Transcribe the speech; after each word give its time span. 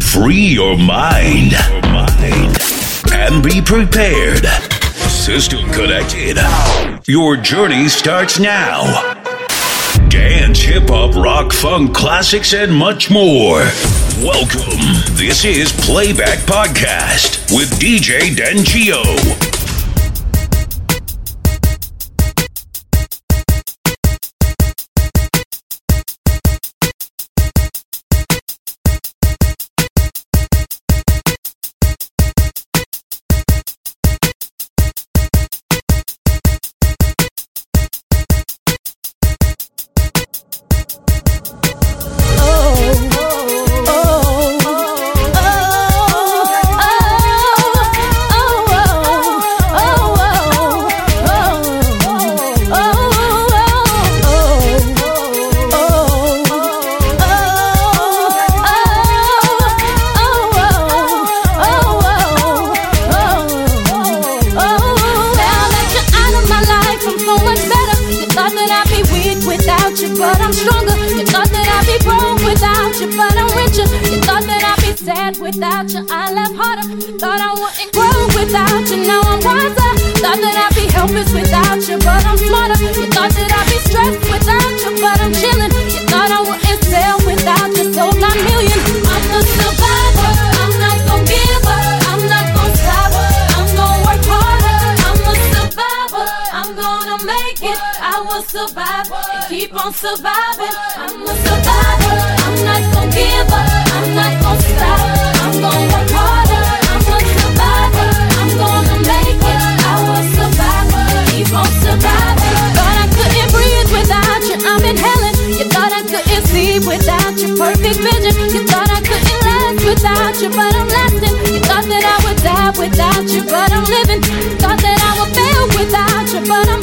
Free 0.00 0.46
your 0.46 0.78
mind. 0.78 1.52
And 3.12 3.42
be 3.42 3.60
prepared. 3.60 4.46
System 5.10 5.70
connected. 5.72 6.38
Your 7.06 7.36
journey 7.36 7.88
starts 7.88 8.38
now. 8.38 9.14
Dance, 10.08 10.60
hip 10.60 10.88
hop, 10.88 11.14
rock, 11.14 11.52
funk, 11.52 11.94
classics, 11.94 12.54
and 12.54 12.74
much 12.74 13.10
more. 13.10 13.60
Welcome. 14.22 14.80
This 15.16 15.44
is 15.44 15.70
Playback 15.84 16.38
Podcast 16.46 17.54
with 17.54 17.70
DJ 17.78 18.34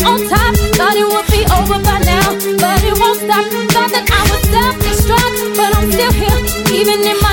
Dentinho. 0.07 0.47
I 4.09 4.21
was 4.29 4.41
self-destruct, 4.51 5.57
but 5.57 5.75
I'm 5.77 5.91
still 5.91 6.13
here, 6.13 6.79
even 6.79 7.05
in 7.05 7.17
survivor. 7.17 7.26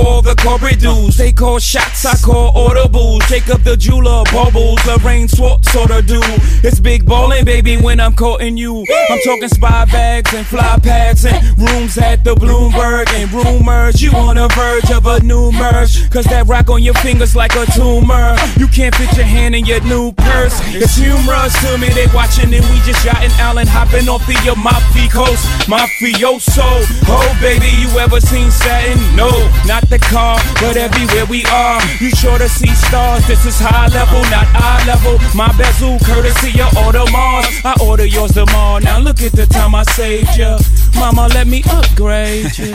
all 0.00 0.22
the 0.22 0.29
corporate 0.42 0.80
dudes. 0.80 1.16
They 1.16 1.32
call 1.32 1.58
shots, 1.58 2.04
I 2.04 2.16
call 2.16 2.52
audibles. 2.52 3.20
Jacob 3.28 3.62
the 3.62 3.76
jeweler, 3.76 4.24
bubbles, 4.32 4.78
Lorraine 4.86 5.28
Schwartz, 5.28 5.70
sort 5.72 5.90
of 5.90 6.06
dude. 6.06 6.24
It's 6.64 6.80
big 6.80 7.06
ballin', 7.06 7.44
baby, 7.44 7.76
when 7.76 8.00
I'm 8.00 8.14
courting 8.14 8.56
you. 8.56 8.84
I'm 9.10 9.20
talking 9.24 9.48
spy 9.48 9.84
bags 9.86 10.32
and 10.34 10.46
fly 10.46 10.78
pads 10.82 11.24
and 11.24 11.36
rooms 11.58 11.98
at 11.98 12.24
the 12.24 12.34
Bloomberg 12.34 13.08
and 13.14 13.30
rumors. 13.32 14.02
You 14.02 14.12
on 14.12 14.36
the 14.36 14.48
verge 14.48 14.90
of 14.90 15.06
a 15.06 15.20
new 15.22 15.52
merge, 15.52 16.10
cause 16.10 16.24
that 16.26 16.46
rock 16.46 16.70
on 16.70 16.82
your 16.82 16.94
fingers 16.94 17.36
like 17.36 17.54
a 17.54 17.66
tumor. 17.72 18.36
You 18.56 18.68
can't 18.68 18.94
fit 18.94 19.16
your 19.16 19.26
hand 19.26 19.54
in 19.54 19.66
your 19.66 19.80
new 19.80 20.12
purse. 20.12 20.58
It's 20.74 20.96
humorous 20.96 21.54
to 21.62 21.78
me, 21.78 21.88
they 21.90 22.06
watching 22.14 22.52
and 22.54 22.64
we 22.70 22.80
just 22.80 23.04
yachting 23.04 23.32
Allen 23.40 23.66
hopping 23.66 24.08
off 24.08 24.26
the 24.26 24.36
Amalfi 24.50 25.08
coast. 25.08 25.44
Mafioso, 25.68 26.84
oh 27.08 27.38
baby, 27.40 27.68
you 27.80 27.88
ever 27.98 28.20
seen 28.20 28.50
Saturn? 28.50 28.98
No, 29.16 29.30
not 29.66 29.88
the 29.88 29.98
car 29.98 30.29
far, 30.30 30.54
but 30.60 30.76
everywhere 30.76 31.26
we 31.26 31.44
are, 31.46 31.80
you 32.00 32.10
sure 32.10 32.38
to 32.38 32.48
see 32.48 32.72
stars. 32.74 33.26
This 33.26 33.44
is 33.46 33.58
high 33.58 33.88
level, 33.88 34.22
not 34.30 34.46
eye 34.54 34.84
level. 34.86 35.18
My 35.34 35.50
bezel, 35.56 35.98
courtesy 36.00 36.60
of 36.60 36.70
Audemars 36.82 37.46
I 37.64 37.74
order 37.84 38.06
yours 38.06 38.32
tomorrow. 38.32 38.78
Now 38.78 38.98
look 38.98 39.22
at 39.22 39.32
the 39.32 39.46
time 39.46 39.74
I 39.74 39.82
saved 39.84 40.36
ya. 40.36 40.58
Mama, 40.94 41.28
let 41.28 41.46
me 41.46 41.62
upgrade 41.70 42.56
you. 42.58 42.72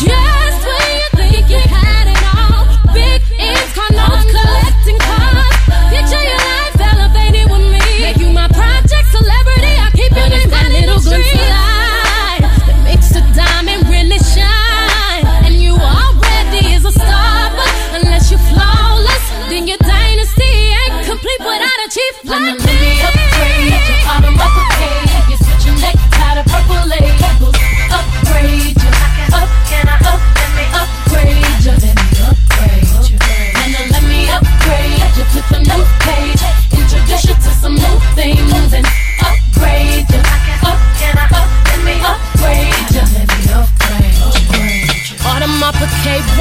Just 0.00 0.58
when 0.66 0.86
you 0.98 1.08
think 1.18 1.50
you 1.50 1.62
had 1.76 2.06
it 2.14 2.22
all, 2.36 2.94
big 2.94 3.22
is 3.38 3.72
collecting 3.74 4.98
cards. 4.98 5.29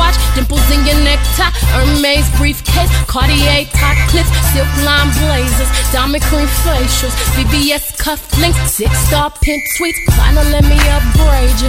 watch, 0.10 0.36
dimples 0.36 0.66
in 0.72 0.86
your 0.86 0.98
necktie, 1.04 1.52
Hermes 1.74 2.26
briefcase, 2.38 2.90
Cartier 3.06 3.66
top 3.74 3.98
clips, 4.10 4.30
silk 4.54 4.70
line 4.86 5.12
blazers, 5.22 5.70
diamond 5.94 6.24
cream 6.24 6.48
facials, 6.66 7.14
VVS 7.38 7.98
cufflinks, 7.98 8.68
six 8.68 8.92
star 9.08 9.32
pimp 9.42 9.62
tweets, 9.78 10.00
vinyl 10.18 10.52
let 10.52 10.64
me 10.64 10.78
upgrade 10.90 11.62
you. 11.62 11.69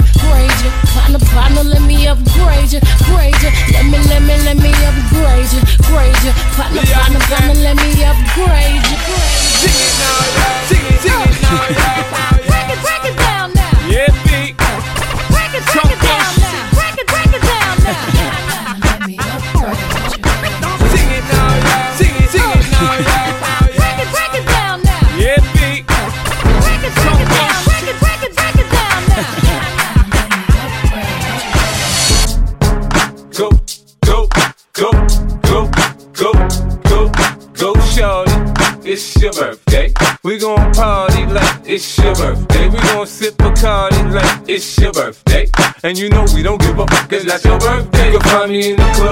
And 45.82 45.96
you 45.98 46.10
know 46.10 46.26
we 46.34 46.42
don't 46.42 46.60
give 46.60 46.78
a 46.78 46.86
fuck, 46.86 47.10
it's 47.10 47.24
not 47.24 47.42
your 47.42 47.58
birthday. 47.58 48.12
You 48.12 48.18
can 48.18 48.28
find 48.28 48.52
me 48.52 48.70
in 48.72 48.76
the 48.76 48.82
club, 49.00 49.09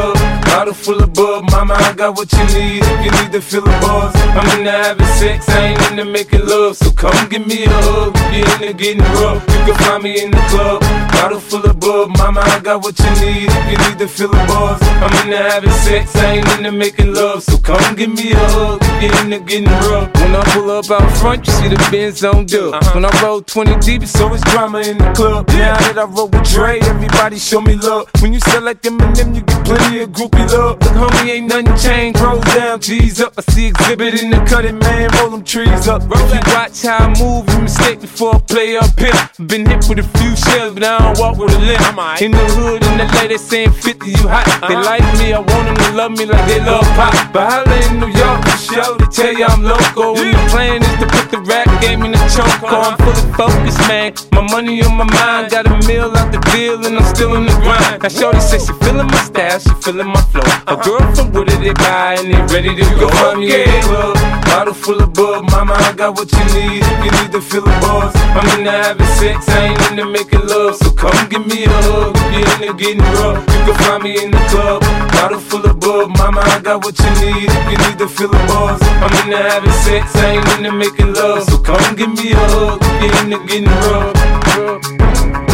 bottle 0.68 0.74
full 0.74 1.02
of 1.02 1.12
bub. 1.14 1.50
Mama, 1.50 1.74
I 1.74 1.92
got 1.94 2.16
what 2.16 2.30
you 2.32 2.44
need 2.52 2.82
if 2.82 3.04
you 3.04 3.10
need 3.10 3.32
to 3.32 3.40
feel 3.40 3.62
the 3.62 3.70
buzz. 3.80 4.14
I'm 4.36 4.58
into 4.58 4.70
having 4.70 5.06
sex, 5.16 5.48
I 5.48 5.68
ain't 5.68 5.90
into 5.90 6.04
making 6.04 6.46
love. 6.46 6.76
So 6.76 6.90
come 6.90 7.28
give 7.28 7.46
me 7.46 7.64
a 7.64 7.70
hug, 7.70 8.16
you 8.32 8.44
into 8.44 8.72
getting 8.74 9.02
rough. 9.20 9.42
You 9.48 9.72
can 9.72 9.74
find 9.84 10.02
me 10.02 10.22
in 10.22 10.30
the 10.30 10.42
club, 10.50 10.80
bottle 11.12 11.40
full 11.40 11.64
of 11.64 11.80
bub. 11.80 12.10
Mama, 12.18 12.40
I 12.44 12.60
got 12.60 12.82
what 12.82 12.98
you 12.98 13.10
need 13.24 13.48
if 13.48 13.64
you 13.70 13.78
need 13.88 13.98
to 13.98 14.08
feel 14.08 14.28
the 14.28 14.42
buzz. 14.48 14.78
I'm 14.82 15.12
into 15.24 15.38
having 15.38 15.70
sex, 15.70 16.14
I 16.16 16.36
ain't 16.36 16.48
into 16.58 16.72
making 16.72 17.14
love. 17.14 17.42
So 17.42 17.56
come 17.58 17.94
give 17.96 18.12
me 18.12 18.32
a 18.32 18.36
hug, 18.36 18.82
you 19.00 19.08
into 19.20 19.40
getting 19.40 19.72
rough. 19.88 20.12
When 20.20 20.36
I 20.36 20.42
pull 20.52 20.70
up 20.70 20.90
out 20.90 21.10
front, 21.18 21.46
you 21.46 21.52
see 21.54 21.68
the 21.68 21.80
Benz 21.90 22.24
on 22.24 22.46
dub. 22.46 22.74
Uh-huh. 22.74 22.94
When 22.94 23.04
I 23.04 23.22
roll 23.22 23.40
20 23.40 23.78
deep, 23.78 24.02
it's 24.02 24.20
always 24.20 24.42
drama 24.42 24.80
in 24.80 24.98
the 24.98 25.10
club. 25.12 25.48
Now 25.48 25.78
that 25.78 25.98
I 25.98 26.04
roll 26.04 26.28
with 26.28 26.44
Dre, 26.50 26.78
everybody 26.80 27.38
show 27.38 27.60
me 27.60 27.76
love. 27.76 28.08
When 28.20 28.34
you 28.34 28.40
sell 28.40 28.62
like 28.62 28.82
Eminem, 28.82 29.34
you 29.34 29.42
get 29.42 29.64
plenty 29.64 30.00
of 30.02 30.10
groupie 30.10 30.44
love. 30.52 30.57
Look, 30.58 30.80
homie, 30.80 31.30
ain't 31.38 31.46
nothing 31.46 31.76
changed. 31.78 32.18
Roll 32.18 32.40
down, 32.40 32.80
G's 32.80 33.20
up. 33.20 33.32
I 33.38 33.42
see 33.52 33.68
exhibit 33.68 34.20
in 34.20 34.30
the 34.30 34.42
cutting, 34.44 34.76
man. 34.80 35.08
Roll 35.14 35.30
them 35.30 35.44
trees 35.44 35.86
up. 35.86 36.02
Roll 36.10 36.28
you 36.34 36.40
watch 36.50 36.82
how 36.82 36.98
I 36.98 37.14
move, 37.14 37.48
you 37.54 37.60
mistake 37.62 38.00
before 38.00 38.34
I 38.34 38.40
play 38.40 38.76
up 38.76 38.90
here. 38.98 39.14
Been 39.46 39.64
hit 39.64 39.86
with 39.88 40.00
a 40.00 40.08
few 40.18 40.34
shells, 40.34 40.74
but 40.74 40.82
I 40.82 40.98
don't 40.98 41.18
walk 41.20 41.38
with 41.38 41.54
a 41.54 41.60
limp. 41.62 42.20
In 42.20 42.32
the 42.32 42.46
hood, 42.58 42.82
in 42.82 42.98
the 42.98 43.06
lady 43.22 43.38
saying 43.38 43.70
50, 43.70 44.10
you 44.10 44.26
hot. 44.26 44.50
They 44.66 44.74
like 44.74 45.06
me, 45.22 45.32
I 45.32 45.38
want 45.38 45.64
them 45.70 45.76
to 45.78 45.90
love 45.94 46.10
me 46.18 46.26
like 46.26 46.44
they 46.50 46.58
love 46.58 46.82
pop. 46.98 47.14
But 47.32 47.46
holla 47.46 47.78
in 47.86 48.00
New 48.02 48.10
York, 48.10 48.42
for 48.42 48.58
show, 48.58 48.96
they 48.98 49.06
tell 49.14 49.34
you 49.38 49.46
I'm 49.46 49.62
local. 49.62 50.18
And 50.18 50.34
the 50.34 50.42
plan 50.50 50.82
is 50.82 50.96
to 50.98 51.06
put 51.06 51.30
the 51.30 51.38
rap 51.46 51.70
game 51.80 52.02
in 52.02 52.10
the 52.10 52.22
choke. 52.34 52.50
I'm 52.66 52.98
fully 52.98 53.30
focused, 53.38 53.78
man. 53.86 54.10
My 54.34 54.42
money 54.50 54.82
on 54.82 54.96
my 54.98 55.06
mind, 55.06 55.52
got 55.54 55.70
a 55.70 55.78
meal 55.86 56.10
out 56.18 56.34
the 56.34 56.42
deal, 56.50 56.84
and 56.84 56.98
I'm 56.98 57.06
still 57.14 57.36
in 57.36 57.46
the 57.46 57.54
grind. 57.62 58.02
Now, 58.02 58.10
Shorty 58.10 58.40
says 58.40 58.66
she 58.66 58.74
feeling 58.82 59.06
my 59.06 59.22
style, 59.22 59.60
she 59.60 59.70
feeling 59.86 60.10
my 60.10 60.20
flow. 60.34 60.47
A 60.68 60.76
girl 60.76 61.00
from 61.14 61.32
Wooded, 61.32 61.60
they 61.60 61.72
buy, 61.72 62.16
and 62.18 62.32
they 62.32 62.40
ready 62.52 62.74
to 62.74 62.84
go. 63.00 63.08
Find 63.08 63.40
me 63.40 63.52
in 63.52 63.64
the 63.64 63.80
club, 63.88 64.14
bottle 64.44 64.74
full 64.74 65.00
of 65.00 65.12
bub. 65.14 65.50
Mama, 65.50 65.74
I 65.74 65.92
got 65.92 66.16
what 66.16 66.30
you 66.30 66.44
need 66.52 66.82
if 66.84 67.04
you 67.04 67.10
need 67.22 67.32
to 67.32 67.40
feel 67.40 67.62
the 67.62 67.72
buzz. 67.80 68.12
I'm 68.36 68.46
into 68.58 68.70
having 68.70 69.06
sex, 69.16 69.48
I 69.48 69.72
ain't 69.72 69.90
into 69.90 70.04
making 70.04 70.46
love. 70.46 70.76
So 70.76 70.90
come 70.92 71.28
give 71.28 71.46
me 71.46 71.64
a 71.64 71.70
hug, 71.70 72.16
if 72.16 72.32
you're 72.36 72.68
into 72.68 72.74
getting 72.76 73.04
rough. 73.16 73.40
You 73.48 73.72
can 73.72 73.76
find 73.84 74.02
me 74.02 74.22
in 74.22 74.30
the 74.30 74.42
club, 74.52 74.82
bottle 75.12 75.40
full 75.40 75.64
of 75.64 75.80
bub. 75.80 76.10
Mama, 76.16 76.40
I 76.44 76.60
got 76.60 76.84
what 76.84 76.98
you 76.98 77.10
need 77.24 77.48
if 77.48 77.64
you 77.72 77.78
need 77.88 77.98
to 77.98 78.08
feel 78.08 78.28
the 78.28 78.38
buzz. 78.48 78.80
I'm 79.00 79.12
into 79.24 79.36
having 79.40 79.72
sex, 79.84 80.14
I 80.16 80.36
ain't 80.36 80.48
into 80.58 80.72
making 80.72 81.14
love. 81.14 81.44
So 81.48 81.58
come 81.58 81.96
give 81.96 82.12
me 82.12 82.32
a 82.32 82.36
hug, 82.36 82.78
if 83.00 83.08
you 83.08 83.20
into 83.24 83.38
getting 83.46 83.72
rough. 83.88 84.12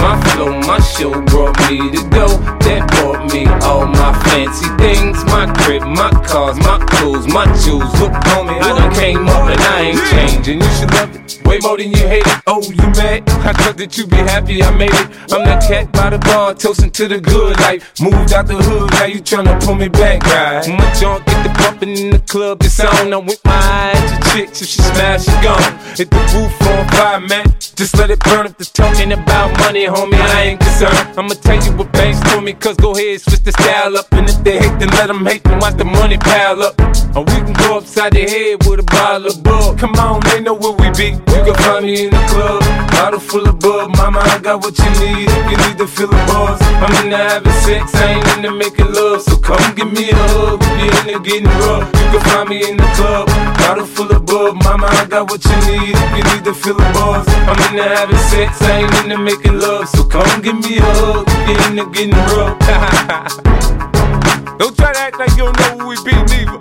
My 0.02 0.20
flow, 0.34 0.52
my 0.68 0.80
show 0.80 1.12
brought 1.30 1.56
me 1.70 1.78
to 1.94 2.02
go. 2.10 2.26
That 2.66 2.93
me 3.34 3.46
all 3.66 3.86
my 3.86 4.12
fancy 4.24 4.68
things. 4.78 5.24
My 5.24 5.52
crib, 5.58 5.82
my 5.82 6.10
cars, 6.24 6.56
my 6.58 6.78
clothes, 6.86 7.26
my 7.26 7.44
jewels. 7.62 7.92
Look, 8.00 8.12
homie, 8.30 8.62
I 8.62 8.70
done 8.78 8.94
came 8.94 9.26
up 9.28 9.50
and 9.50 9.60
I 9.60 9.80
ain't 9.90 10.02
changing. 10.10 10.60
You 10.60 10.70
should 10.78 10.92
love 10.92 11.14
it 11.16 11.24
way 11.54 11.58
more 11.60 11.76
than 11.76 11.90
you 11.90 12.06
hate 12.08 12.26
it. 12.26 12.42
Oh, 12.46 12.62
you 12.62 12.86
mad? 12.98 13.28
I 13.46 13.52
thought 13.52 13.76
that 13.76 13.96
you 13.96 14.06
be 14.06 14.16
happy 14.16 14.62
I 14.62 14.70
made 14.76 14.90
it. 14.92 15.32
I'm 15.32 15.44
that 15.44 15.62
cat 15.66 15.92
by 15.92 16.10
the 16.10 16.18
bar, 16.18 16.54
toasting 16.54 16.90
to 16.92 17.08
the 17.08 17.20
good 17.20 17.58
life. 17.60 18.00
Moved 18.00 18.32
out 18.32 18.46
the 18.46 18.54
hood, 18.54 18.90
now 18.92 19.06
you 19.06 19.20
tryna 19.20 19.62
pull 19.64 19.74
me 19.74 19.88
back, 19.88 20.22
right? 20.24 20.66
My 20.68 20.92
junk 20.94 21.26
get 21.26 21.42
the 21.42 21.52
bumping 21.58 21.96
in 21.96 22.10
the 22.10 22.18
club, 22.20 22.62
it's 22.62 22.80
on. 22.80 23.12
I'm 23.12 23.26
with 23.26 23.44
my 23.44 23.52
eyes 23.52 24.00
to 24.10 24.16
chicks, 24.30 24.62
if 24.62 24.68
she 24.68 24.82
smash, 24.82 25.24
she 25.24 25.34
gone. 25.42 25.72
Hit 25.96 26.10
the 26.10 26.22
roof 26.34 26.54
on 26.68 26.88
fire, 26.88 27.20
man. 27.20 27.46
Just 27.76 27.96
let 27.98 28.10
it 28.10 28.20
burn 28.20 28.46
if 28.46 28.56
the 28.56 28.64
talking 28.64 29.12
about 29.12 29.56
money, 29.58 29.86
homie. 29.86 30.14
I 30.14 30.54
ain't 30.54 30.60
concerned. 30.60 31.18
I'ma 31.18 31.34
tell 31.34 31.62
you 31.64 31.72
what 31.76 31.92
banks 31.92 32.20
told 32.30 32.44
me, 32.44 32.52
cause 32.54 32.76
go 32.76 32.92
ahead, 32.94 33.20
switch 33.25 33.43
the 33.43 33.52
style 33.52 33.97
up. 33.97 34.12
And 34.12 34.28
if 34.28 34.43
they 34.45 34.59
hate, 34.59 34.78
then 34.78 34.90
let 34.99 35.09
them 35.09 35.25
hate, 35.25 35.45
then 35.45 35.59
watch 35.59 35.76
the 35.76 35.85
money 35.85 36.19
pile 36.19 36.62
up. 36.62 36.78
And 37.14 37.23
we 37.31 37.37
can 37.47 37.52
go 37.52 37.78
upside 37.78 38.12
the 38.12 38.25
head 38.26 38.66
with 38.66 38.81
a 38.81 38.83
bottle 38.83 39.26
of 39.28 39.43
bug. 39.43 39.78
Come 39.78 39.95
on, 39.97 40.21
they 40.28 40.40
know 40.40 40.54
where 40.54 40.73
we 40.73 40.90
be. 40.99 41.14
You 41.35 41.40
can 41.47 41.54
find 41.62 41.87
me 41.87 42.07
in 42.07 42.11
the 42.11 42.23
club, 42.31 42.61
bottle 42.90 43.21
full 43.21 43.47
of 43.49 43.59
bub. 43.59 43.97
Mama, 43.97 44.21
I 44.21 44.38
got 44.38 44.62
what 44.62 44.76
you 44.78 44.90
need 44.99 45.28
if 45.31 45.45
you 45.50 45.57
need 45.64 45.78
to 45.78 45.87
feel 45.87 46.09
the 46.09 46.21
buzz. 46.26 46.59
I'm 46.83 46.93
into 47.04 47.16
having 47.16 47.52
sex, 47.64 47.95
I 47.95 48.19
ain't 48.19 48.26
into 48.37 48.50
making 48.50 48.93
love. 48.93 49.23
So 49.23 49.37
come 49.38 49.62
give 49.75 49.93
me 49.93 50.11
a 50.11 50.16
hug 50.35 50.59
if 50.62 50.75
you 50.83 50.90
into 51.00 51.21
getting 51.23 51.50
rough. 51.62 51.87
You 51.95 52.07
can 52.19 52.23
find 52.28 52.49
me 52.49 52.59
in 52.69 52.76
the 52.76 52.88
club, 52.99 53.28
bottle 53.64 53.87
full 53.87 54.11
of 54.12 54.26
bub. 54.26 54.62
Mama, 54.62 54.87
I 54.90 55.06
got 55.06 55.30
what 55.30 55.42
you 55.44 55.56
need 55.66 55.97
if 55.97 56.16
you 56.16 56.23
need 56.33 56.44
to 56.44 56.54
feel 56.54 56.75
the 56.75 56.85
buzz. 56.92 57.26
I'm 57.49 57.59
into 57.73 57.83
having 57.83 58.18
sex, 58.30 58.62
I 58.62 58.83
ain't 58.83 58.94
into 59.04 59.18
making 59.18 59.59
love. 59.59 59.88
So 59.88 60.04
come 60.04 60.40
give 60.42 60.56
me 60.56 60.76
a 60.78 60.83
hug 60.83 61.26
if 61.28 61.49
you 61.49 61.56
into 61.71 61.87
getting 61.90 62.14
rough. 62.37 62.59
don't 64.59 64.76
try 64.76 64.92
to 64.92 64.99
act 64.99 65.18
like 65.18 65.30
you 65.33 65.44
don't 65.49 65.59
know 65.59 65.78
who 65.78 65.88
we 65.88 65.97
be, 66.04 66.12
neither. 66.12 66.59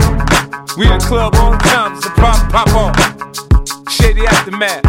We 0.77 0.85
in 0.87 0.97
the 0.97 1.05
club 1.05 1.35
on 1.35 1.59
time, 1.59 2.01
so 2.01 2.09
pop, 2.11 2.49
pop 2.51 2.73
on. 2.73 2.93
Shady 3.89 4.25
aftermath. 4.25 4.83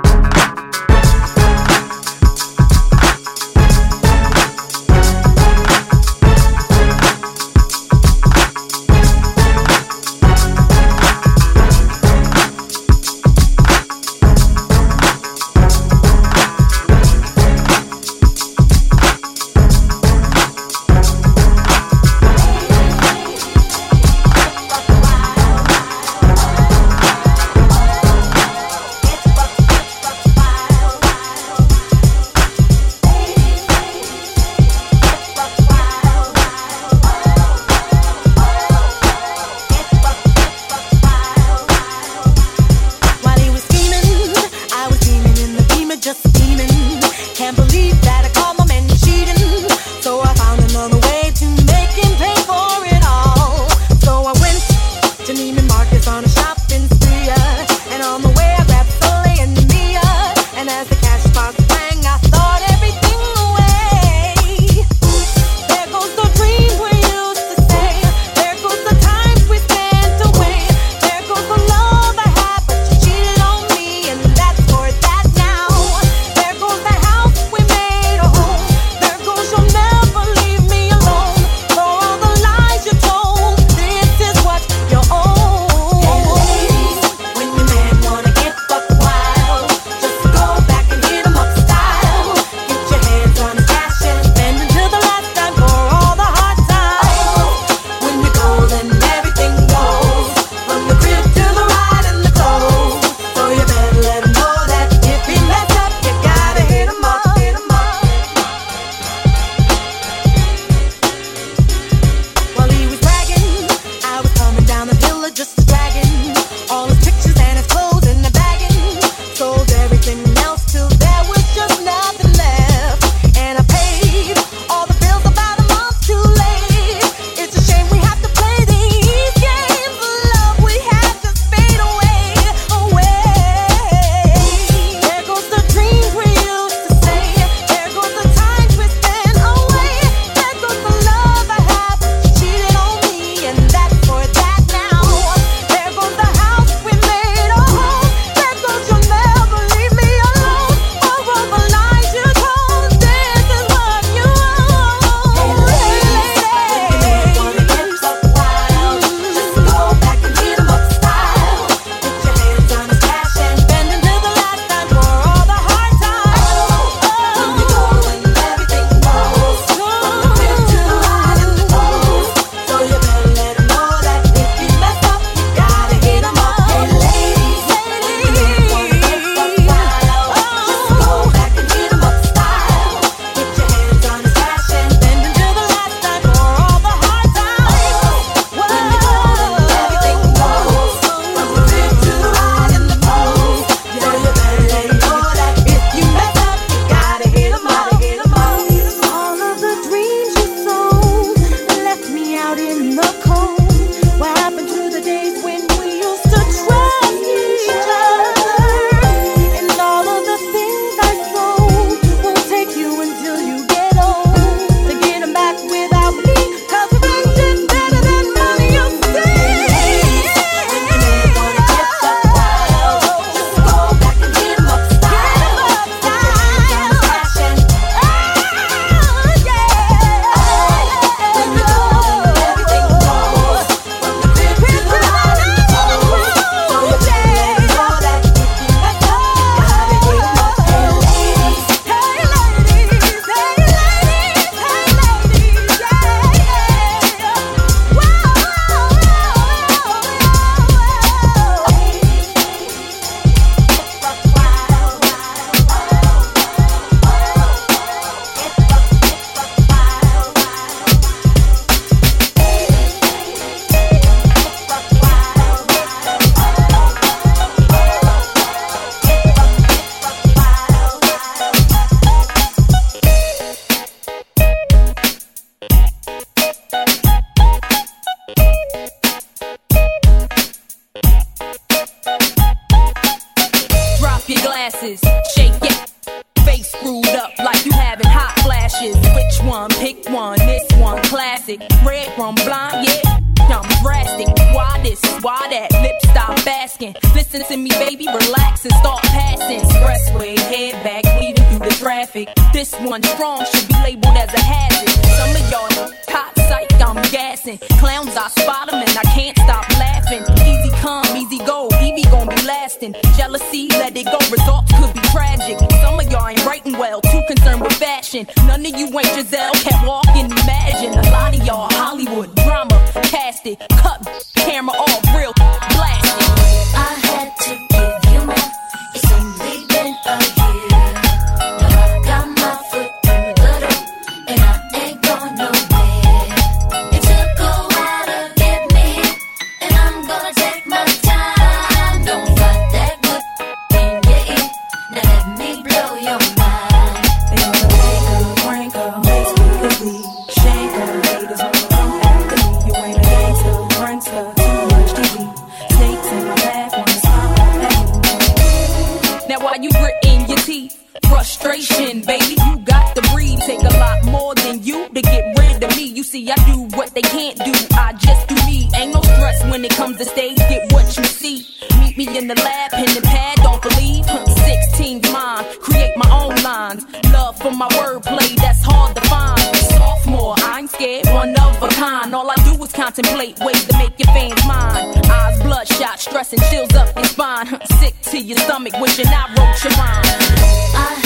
contemplate 383.01 383.39
ways 383.39 383.65
to 383.65 383.77
make 383.77 383.97
your 383.97 384.13
fans 384.13 384.45
mine. 384.45 384.93
Eyes 385.09 385.41
bloodshot, 385.41 385.99
stressing 385.99 386.39
chills 386.49 386.73
up 386.73 386.95
your 386.95 387.05
spine. 387.05 387.47
Sick 387.79 387.95
to 388.01 388.19
your 388.19 388.37
stomach, 388.37 388.73
wishing 388.79 389.07
I 389.07 389.27
wrote 389.37 389.63
your 389.63 389.73
rhyme. 389.73 391.00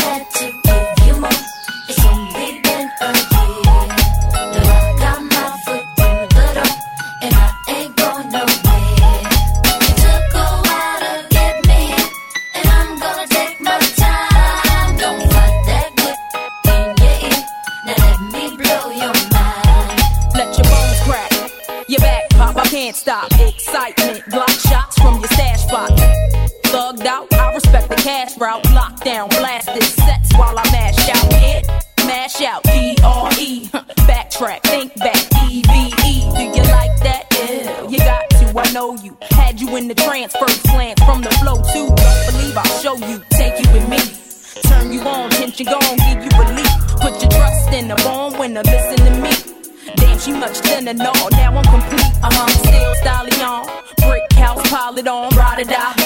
da 55.56 55.64
da. 55.64 56.05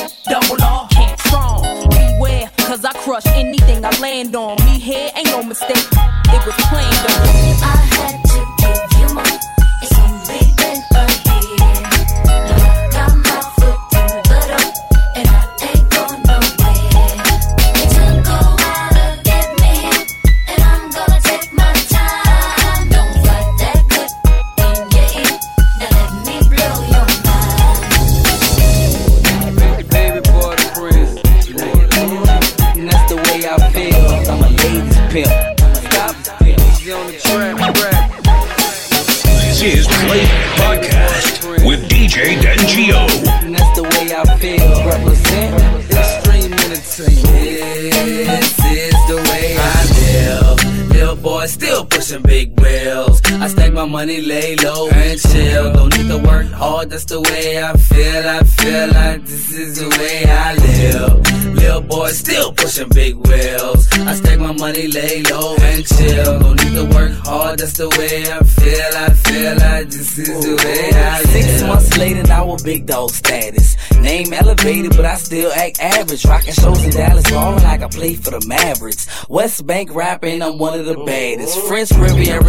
money, 53.89 54.21
lay 54.21 54.55
low 54.55 54.89
and 54.89 55.19
chill. 55.19 55.73
Don't 55.73 55.97
need 55.97 56.07
to 56.07 56.17
work 56.17 56.47
hard, 56.51 56.89
that's 56.89 57.05
the 57.05 57.19
way 57.21 57.61
I 57.61 57.73
feel. 57.75 58.27
I 58.27 58.43
feel 58.43 58.87
like 58.89 59.25
this 59.25 59.51
is 59.51 59.79
the 59.79 59.89
way 59.89 60.23
I 60.25 60.55
live. 60.55 61.55
Little 61.55 61.81
boy 61.81 62.09
still 62.09 62.51
pushing 62.69 62.89
big 62.89 63.15
wheels. 63.15 63.87
I 63.91 64.13
stack 64.13 64.39
my 64.39 64.51
money, 64.53 64.87
lay 64.87 65.23
low 65.23 65.55
and 65.55 65.85
chill. 65.85 66.39
Don't 66.39 66.63
need 66.63 66.75
to 66.75 66.85
work 66.95 67.11
hard, 67.25 67.59
that's 67.59 67.73
the 67.73 67.89
way 67.89 68.21
I 68.31 68.43
feel. 68.43 68.91
I 68.95 69.09
feel 69.09 69.55
like 69.57 69.85
this 69.87 70.17
is 70.17 70.45
the 70.45 70.55
way 70.63 70.89
I 70.93 71.21
live. 71.21 71.29
Six 71.29 71.63
months 71.63 71.97
later, 71.97 72.23
now 72.23 72.53
a 72.53 72.63
big 72.63 72.85
dog 72.85 73.09
status. 73.09 73.75
Name 73.99 74.33
elevated, 74.33 74.95
but 74.95 75.05
I 75.05 75.15
still 75.15 75.51
act 75.51 75.79
average. 75.79 76.25
Rocking 76.25 76.53
shows 76.53 76.83
in 76.83 76.91
Dallas, 76.91 77.31
all 77.31 77.53
like 77.53 77.81
I 77.81 77.87
play 77.87 78.13
for 78.13 78.31
the 78.31 78.45
Mavericks. 78.47 79.07
West 79.29 79.65
Bank 79.65 79.93
rapping, 79.93 80.41
I'm 80.41 80.57
one 80.57 80.79
of 80.79 80.85
the 80.85 80.95
baddest. 81.05 81.59
French 81.67 81.91
Riviera 81.91 82.43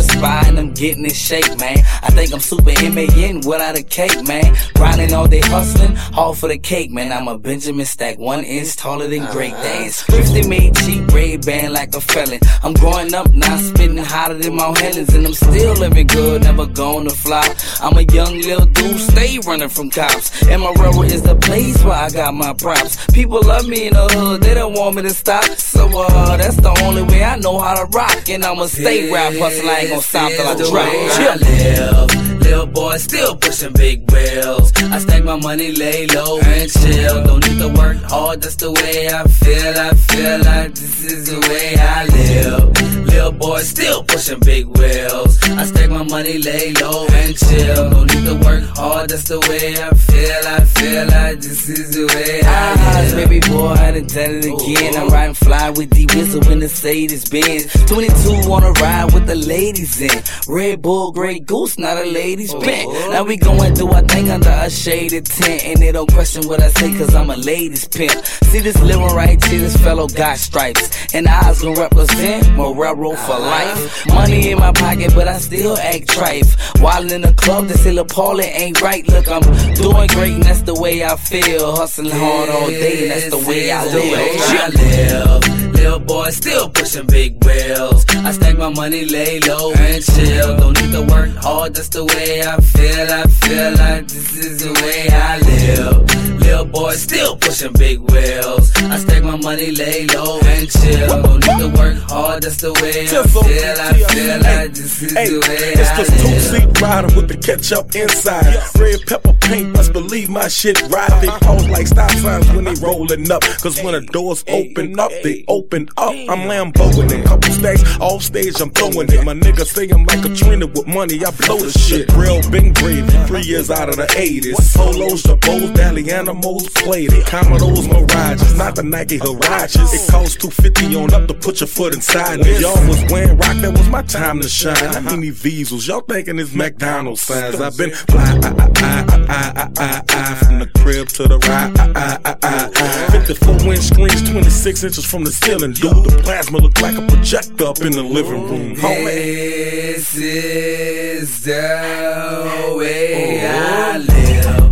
and 0.47 0.59
I'm 0.59 0.73
getting 0.75 1.05
in 1.05 1.11
shape, 1.11 1.59
man. 1.59 1.79
I 2.03 2.11
think 2.11 2.33
I'm 2.33 2.41
super 2.41 2.65
MAN 2.65 3.41
without 3.47 3.79
a 3.79 3.83
cake, 3.83 4.27
man. 4.27 4.55
Grinding 4.75 5.15
all 5.15 5.27
day, 5.27 5.41
hustling, 5.41 5.97
all 6.15 6.35
for 6.35 6.49
the 6.49 6.59
cake, 6.59 6.91
man. 6.91 7.11
I'm 7.13 7.29
a 7.29 7.39
Benjamin 7.39 7.87
Stack, 7.87 8.19
one 8.19 8.45
inch 8.45 8.77
taller 8.77 9.09
than 9.09 9.25
great 9.33 9.55
days. 9.63 10.05
Thrifty 10.11 10.49
made 10.49 10.75
cheap 10.77 11.07
Ray-Ban 11.13 11.73
like 11.73 11.95
a 11.95 12.01
felon. 12.01 12.41
I'm 12.63 12.75
growing 12.75 13.15
up 13.15 13.31
now, 13.33 13.57
spitting 13.57 13.97
hotter 13.97 14.35
than 14.35 14.57
Mount 14.57 14.79
Helens, 14.79 15.15
and 15.15 15.27
I'm 15.27 15.35
still 15.35 15.75
living 15.75 16.07
good, 16.07 16.43
never 16.43 16.67
gonna 16.67 17.11
fly. 17.11 17.47
I'm 17.81 17.97
a 17.97 18.03
young 18.03 18.35
little 18.41 18.67
dude, 18.67 19.01
stay 19.01 19.39
running 19.47 19.69
from 19.69 19.91
cops. 19.91 20.47
And 20.49 20.63
my 20.63 20.73
rubber 20.73 21.05
is 21.05 21.23
the 21.23 21.37
place 21.37 21.83
where 21.85 21.95
I 21.95 22.11
got 22.11 22.35
my 22.35 22.53
props. 22.55 23.07
People 23.13 23.41
love 23.43 23.67
me 23.69 23.87
in 23.87 23.95
the 23.95 24.07
hood, 24.09 24.43
they 24.43 24.55
don't 24.55 24.75
want 24.75 24.97
me 24.97 25.03
to 25.03 25.11
stop. 25.11 25.45
So 25.45 25.87
uh, 25.87 26.37
that's 26.37 26.57
the 26.57 26.71
only 26.85 27.03
way 27.05 27.23
I 27.25 27.37
know 27.37 27.59
how 27.59 27.75
to 27.75 27.87
rock, 27.97 28.29
and 28.29 28.45
I'ma 28.45 28.67
stay 28.67 29.11
rap 29.11 29.33
hustle. 29.35 29.69
I 29.69 29.79
ain't 29.81 29.91
gonna 29.91 30.03
stop 30.03 30.31
till 30.33 30.47
I 30.47 30.55
drop. 30.57 32.07
Chill. 32.11 32.41
Little 32.41 32.67
boy 32.67 32.97
still 32.97 33.37
pushing 33.37 33.73
big 33.75 34.11
wheels. 34.11 34.73
I 34.83 34.99
stack 34.99 35.23
my 35.23 35.37
money, 35.37 35.71
lay 35.73 36.07
low 36.09 36.41
and 36.41 36.69
chill. 36.71 37.23
Don't 37.25 37.49
need 37.49 37.59
to 37.61 37.69
work 37.69 37.99
hard, 38.03 38.43
that's 38.43 38.57
the 38.57 38.73
way 38.73 39.09
I 39.09 39.23
feel. 39.29 39.79
I 39.79 39.95
feel 40.01 40.39
like 40.41 40.75
this 40.75 41.05
is 41.05 41.31
the 41.31 41.41
way 41.49 41.75
I 41.79 42.05
live. 42.07 43.07
Little 43.07 43.33
boy 43.33 43.61
still 43.61 44.03
pushing 44.05 44.41
big 44.41 44.67
wheels. 44.67 45.43
I 45.43 45.65
stack 45.65 45.91
my 45.91 46.03
money, 46.05 46.39
lay 46.39 46.73
low 46.75 47.07
and 47.07 47.37
chill. 47.37 47.91
No 47.91 48.05
need 48.05 48.25
to 48.25 48.35
work 48.45 48.65
hard, 48.77 49.11
that's 49.11 49.29
the 49.29 49.41
way 49.41 49.75
I 49.77 49.91
feel. 49.95 50.41
I 50.47 50.61
feel 50.65 51.07
like 51.07 51.41
this 51.41 51.69
is 51.69 51.95
the 51.95 52.07
way 52.15 52.41
I 52.43 52.49
ah, 52.49 53.03
live. 53.03 53.13
Ah, 53.13 53.17
baby 53.17 53.41
boy, 53.41 53.69
I 53.69 53.93
done 53.93 54.07
done 54.07 54.35
it 54.37 54.47
again. 54.47 54.97
I'm 54.97 55.09
riding 55.09 55.35
fly 55.35 55.71
with 55.71 55.91
the 55.91 56.07
whistle 56.15 56.49
in 56.51 56.61
the 56.61 56.69
Sadie's 56.69 57.29
Benz. 57.29 57.73
22 57.87 58.51
on 58.51 58.63
a 58.63 58.73
ride 58.73 59.13
with 59.13 59.27
the 59.27 59.35
ladies 59.35 60.01
in. 60.01 60.23
Red 60.49 60.83
Bull, 60.83 61.13
Grey 61.13 61.41
Goose, 61.41 61.79
not 61.79 61.99
a 61.99 62.05
lady's 62.05 62.55
oh, 62.55 62.61
pen. 62.61 62.89
Now 63.11 63.25
we 63.25 63.37
going 63.37 63.75
do 63.75 63.89
our 63.91 64.03
thing 64.03 64.31
under 64.31 64.51
a 64.51 64.71
shaded 64.71 65.27
tent. 65.27 65.65
And 65.65 65.81
they 65.81 65.93
don't 65.93 66.11
question 66.13 66.47
what 66.49 66.63
I 66.63 66.69
say, 66.69 66.97
cause 66.97 67.15
I'm 67.15 67.31
a 67.31 67.37
ladies 67.37 67.87
pimp. 67.89 68.25
See 68.51 68.61
this 68.61 68.81
little 68.81 69.09
right 69.09 69.43
here, 69.45 69.69
fellow 69.91 70.07
got 70.07 70.39
stripes. 70.39 71.15
And 71.15 71.27
eyes 71.27 71.63
gon' 71.63 71.75
represent 71.75 72.47
Morero 72.57 73.11
for 73.27 73.39
life. 73.39 74.07
Money 74.07 74.53
in 74.53 74.59
my 74.59 74.73
pocket, 74.73 75.13
but 75.17 75.27
I 75.27 75.39
still 75.39 75.77
act 75.79 76.07
trife. 76.07 76.51
While 76.81 77.11
in 77.11 77.23
the 77.23 77.35
club, 77.35 77.67
they 77.67 77.75
say 77.75 77.93
Paul, 78.05 78.39
it 78.39 78.53
ain't 78.63 78.81
right. 78.81 79.05
Look, 79.09 79.27
I'm 79.29 79.43
doing 79.75 80.09
great, 80.17 80.35
and 80.35 80.45
that's 80.45 80.63
the 80.63 80.75
way 80.75 81.03
I 81.05 81.17
feel. 81.17 81.75
Hustling 81.75 82.13
hard 82.13 82.49
all 82.51 82.69
day, 82.69 82.97
and 83.03 83.11
that's 83.11 83.31
the 83.35 83.43
way 83.49 83.73
I 83.73 83.83
live. 83.99 85.75
Little 85.75 85.99
boy 85.99 86.31
still 86.31 86.69
pushing 86.69 87.07
big 87.07 87.45
wheels. 87.45 88.05
I 88.29 88.31
stack 88.31 88.57
my 88.57 88.69
money, 88.69 89.05
lay 89.07 89.41
low 89.41 89.73
and 89.73 90.05
chill. 90.05 90.57
Don't 90.57 90.81
need 90.81 90.93
to 90.93 91.03
work 91.13 91.31
hard, 91.43 91.75
that's 91.75 91.89
the 91.89 92.05
way 92.05 92.43
I 92.43 92.57
feel. 92.61 93.07
I 93.21 93.25
feel 93.43 93.71
like 93.83 94.07
this 94.07 94.37
is 94.37 94.63
the 94.65 94.73
way 94.83 95.09
I 95.11 95.39
live. 95.39 96.40
Boy 96.73 96.93
still 96.93 97.37
pushing 97.37 97.73
big 97.73 97.99
wheels. 97.99 98.73
I 98.77 98.99
stack 98.99 99.23
my 99.23 99.37
money, 99.37 99.73
lay 99.73 100.07
low 100.07 100.39
and 100.41 100.71
chill. 100.71 101.23
Don't 101.23 101.47
need 101.47 101.59
to 101.59 101.79
work 101.79 101.97
hard, 102.09 102.43
that's 102.43 102.61
the 102.61 102.73
way 102.75 103.07
I 103.07 103.27
feel. 103.27 103.43
I 103.43 103.93
feel 104.15 104.39
like 104.41 104.75
this 104.75 105.03
is 105.03 105.15
the 105.15 105.41
way 105.41 105.75
It's 105.75 105.91
I 105.91 105.97
this 105.97 106.23
two-seat 106.23 106.81
rider 106.81 107.15
with 107.17 107.29
the 107.29 107.37
ketchup 107.37 107.95
inside. 107.95 108.63
Red 108.79 109.01
pepper 109.07 109.33
paint, 109.41 109.71
must 109.75 109.93
believe 109.93 110.29
my 110.29 110.49
shit 110.49 110.81
right. 110.89 111.11
They 111.21 111.29
pose 111.47 111.69
like 111.69 111.87
stop 111.87 112.11
signs 112.13 112.51
when 112.53 112.65
they 112.65 112.75
rolling 112.75 113.31
up. 113.31 113.43
Cause 113.63 113.83
when 113.83 113.95
the 113.95 114.01
doors 114.01 114.45
open 114.49 114.99
up, 114.99 115.11
they 115.23 115.45
open 115.49 115.89
up. 115.97 116.13
I'm 116.13 116.49
Lamboing 116.51 117.11
it. 117.13 117.25
Couple 117.27 117.53
stacks 117.53 117.83
off 118.01 118.23
stage, 118.23 118.61
I'm 118.61 118.71
throwing 118.71 119.11
it. 119.13 119.25
My 119.25 119.35
nigga 119.35 119.65
say 119.65 119.89
I'm 119.89 120.05
like 120.05 120.23
Katrina 120.23 120.67
with 120.67 120.87
money, 120.87 121.25
I 121.25 121.31
blow 121.31 121.59
the 121.59 121.71
shit. 121.71 122.11
Real 122.15 122.41
big 122.51 122.75
brave, 122.75 123.07
three 123.27 123.43
years 123.43 123.71
out 123.71 123.89
of 123.89 123.97
the 123.97 124.07
80s. 124.07 124.55
Solos, 124.63 125.23
the 125.23 125.37
Bose, 125.37 125.71
Dally 125.73 126.11
Animals, 126.11 126.60
played 126.69 127.13
it. 127.13 127.27
Commodores, 127.27 127.89
Mirages, 127.89 128.57
not 128.57 128.75
the 128.77 128.83
Nike 128.83 129.19
Huaraches. 129.19 129.95
It 129.95 130.11
costs 130.11 130.37
250 130.37 130.97
on 130.97 131.15
up 131.15 131.29
to 131.29 131.35
put 131.35 131.61
your 131.61 131.67
foot 131.67 131.95
inside. 131.95 132.41
When 132.41 132.61
y'all 132.61 132.87
was 132.89 133.05
wearing 133.11 133.37
rock, 133.37 133.57
that 133.57 133.73
was 133.73 133.89
my 133.89 134.03
time 134.03 134.41
to 134.41 134.49
shine. 134.49 134.77
I 134.77 135.01
mean, 135.01 135.21
these 135.21 135.61
Diesels, 135.61 135.87
y'all 135.87 136.01
thinking 136.01 136.39
it's 136.39 136.55
McDonald's 136.55 137.21
signs. 137.21 137.61
I've 137.61 137.77
been 137.77 137.91
fly, 137.91 138.39
I, 138.43 138.49
I, 138.49 139.05
I, 139.29 139.53
I, 139.57 139.71
I, 139.79 140.03
I, 140.09 140.35
from 140.37 140.59
the 140.61 140.67
crib 140.79 141.09
to 141.09 141.29
the 141.29 141.39
ride. 141.39 141.79
I, 141.79 142.19
I, 142.25 142.37
I, 142.43 142.71
I. 142.75 143.11
54 143.11 143.75
inch 143.75 143.85
screens, 143.85 144.31
26 144.31 144.85
inches 144.85 145.05
from 145.05 145.25
the 145.25 145.31
ceiling. 145.31 145.73
Dude, 145.73 145.91
the 146.05 146.21
plasma 146.23 146.59
look 146.59 146.81
like 146.81 146.97
a 146.97 147.07
projector 147.07 147.67
up 147.67 147.81
in 147.81 147.93
the 147.93 148.03
living 148.03 148.43
room. 148.49 148.77
Homie. 148.77 149.05
This 149.05 150.17
is 150.17 151.45
the 151.45 152.75
way 152.79 153.47
I 153.47 153.99
live. 153.99 154.70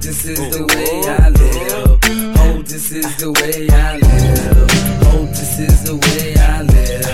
Oh, 0.00 0.02
this 0.02 0.24
is 0.24 0.38
the 0.56 0.64
way 0.64 1.04
I 1.04 1.28
live. 1.28 1.98
Oh, 2.40 2.62
this 2.62 2.90
is 2.90 3.16
the 3.16 3.32
way 3.32 3.68
I 3.68 3.98
live. 3.98 4.70
Oh, 5.12 5.26
this 5.26 5.58
is 5.58 5.84
the 5.84 5.94
way 5.94 6.34
I 6.40 6.62
live. 6.62 7.04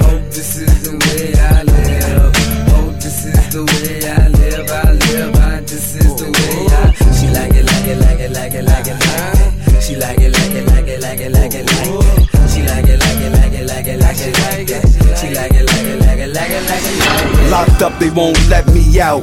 Oh, 0.00 0.18
this 0.32 0.56
is 0.56 0.82
the 0.82 0.96
way 0.96 1.34
I 1.36 1.62
live. 1.62 2.32
Oh, 2.72 2.88
this 2.96 3.26
is 3.26 3.52
the 3.52 3.60
way 3.68 4.08
I 4.08 4.28
live. 4.28 4.64
I 4.64 4.92
live. 4.92 5.36
I, 5.36 5.60
this 5.60 5.96
is 5.96 6.08
the 6.16 6.24
way 6.32 6.72
I. 6.72 6.96
She 7.12 7.28
like 7.28 7.52
it, 7.52 7.66
like 7.68 7.86
it, 7.86 8.00
like 8.00 8.20
it, 8.20 8.32
like 8.32 8.54
it, 8.54 8.64
like 8.64 8.86
it, 8.88 8.96
like 8.96 9.28
it. 9.68 9.82
She 9.82 9.96
like 9.96 10.18
it, 10.18 10.32
like 10.32 10.56
it, 10.56 10.64
like 10.72 10.88
it, 10.88 11.00
like 11.02 11.20
it, 11.20 11.32
like 11.32 11.52
it, 11.52 11.68
like 11.68 11.92
it. 11.92 12.48
She 12.48 12.62
like 12.64 12.88
it, 12.88 12.96
like 12.96 13.20
it, 13.20 13.32
like 13.36 13.52
it, 13.52 13.68
like 13.68 13.86
it, 13.92 14.00
like 14.00 14.16
it, 14.24 14.32
like 14.40 14.72
it. 14.72 14.80
She 15.20 15.34
like 15.36 15.52
it, 15.52 15.68
like 15.68 15.84
it, 15.84 16.00
like 16.00 16.16
it, 16.16 16.32
like 16.32 16.48
it, 16.48 16.64
like 16.64 16.80
it, 16.80 16.96
like 16.96 17.44
it. 17.44 17.50
Locked 17.52 17.82
up, 17.82 17.92
they 18.00 18.08
won't 18.08 18.40
let 18.48 18.64
me 18.72 18.98
out. 19.00 19.20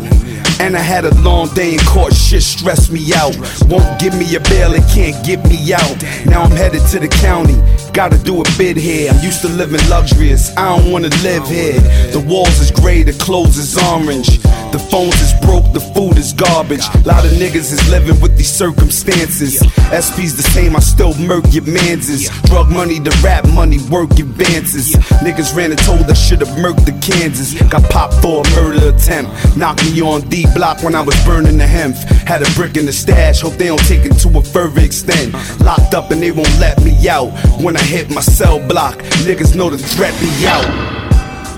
And 0.60 0.76
I 0.76 0.82
had 0.82 1.06
a 1.06 1.14
long 1.22 1.48
day 1.54 1.74
in 1.74 1.80
court, 1.80 2.14
shit 2.14 2.44
stressed 2.44 2.92
me 2.92 3.14
out. 3.14 3.36
Won't 3.70 4.00
give 4.00 4.14
me 4.18 4.36
a 4.36 4.42
bail, 4.42 4.74
it 4.74 4.84
can't 4.94 5.16
get 5.26 5.44
me 5.48 5.74
out. 5.74 6.04
Now 6.26 6.44
I'm 6.44 6.52
headed 6.52 6.86
to 6.92 7.00
the 7.00 7.08
county, 7.08 7.56
gotta 7.94 8.18
do 8.18 8.42
a 8.42 8.46
bid 8.58 8.76
here. 8.76 9.10
I'm 9.12 9.24
used 9.24 9.42
to 9.42 9.48
living 9.48 9.80
luxurious, 9.90 10.56
I 10.58 10.78
don't 10.78 10.92
wanna 10.92 11.10
live 11.24 11.48
here. 11.48 11.80
The 12.12 12.24
walls 12.28 12.60
is 12.60 12.72
gray, 12.72 13.04
the 13.04 13.14
clothes 13.14 13.58
is 13.58 13.78
orange. 13.78 14.40
The 14.72 14.78
phones 14.78 15.20
is 15.20 15.34
broke, 15.42 15.74
the 15.74 15.80
food 15.80 16.18
is 16.18 16.32
garbage. 16.34 16.86
A 16.94 17.08
Lot 17.08 17.26
of 17.26 17.32
niggas 17.32 17.74
is 17.74 17.90
living 17.90 18.22
with 18.22 18.38
these 18.38 18.52
circumstances. 18.52 19.58
SP's 19.90 20.36
the 20.36 20.46
same, 20.54 20.76
I 20.76 20.80
still 20.80 21.16
murk 21.16 21.46
your 21.52 21.64
manses. 21.64 22.30
Drug 22.44 22.70
money, 22.70 23.00
the 23.00 23.10
rap 23.24 23.48
money, 23.48 23.80
work 23.90 24.12
advances. 24.20 24.94
Niggas 25.26 25.56
ran 25.56 25.72
and 25.72 25.80
told 25.80 26.02
I 26.02 26.14
should've 26.14 26.50
murked 26.50 26.86
the 26.86 26.94
Kansas. 27.02 27.60
Got 27.70 27.90
popped 27.90 28.22
for 28.22 28.44
a 28.46 28.50
murder 28.62 28.94
attempt. 28.94 29.32
Knocked 29.58 29.84
me 29.86 30.02
on 30.02 30.22
D 30.30 30.46
block 30.54 30.84
when 30.84 30.96
I 30.96 31.02
was 31.02 31.16
burning 31.26 31.58
the 31.58 31.68
hemp. 31.68 31.96
Had 32.28 32.42
a 32.42 32.52
brick 32.56 32.78
in 32.78 32.86
the 32.86 32.94
stash, 32.94 33.42
hope 33.42 33.54
they 33.54 33.68
don't 33.68 33.86
take 33.88 34.06
it 34.06 34.14
to 34.20 34.38
a 34.38 34.42
further 34.42 34.82
extent. 34.82 35.34
Locked 35.62 35.94
up 35.94 36.12
and 36.12 36.22
they 36.22 36.32
won't 36.32 36.60
let 36.60 36.82
me 36.84 37.08
out. 37.08 37.32
When 37.62 37.76
I 37.76 37.82
hit 37.82 38.10
my 38.10 38.22
cell 38.22 38.60
block, 38.68 38.96
niggas 39.26 39.56
know 39.56 39.70
the 39.70 39.78
threat 39.78 40.14
be 40.20 40.30
out. 40.48 40.66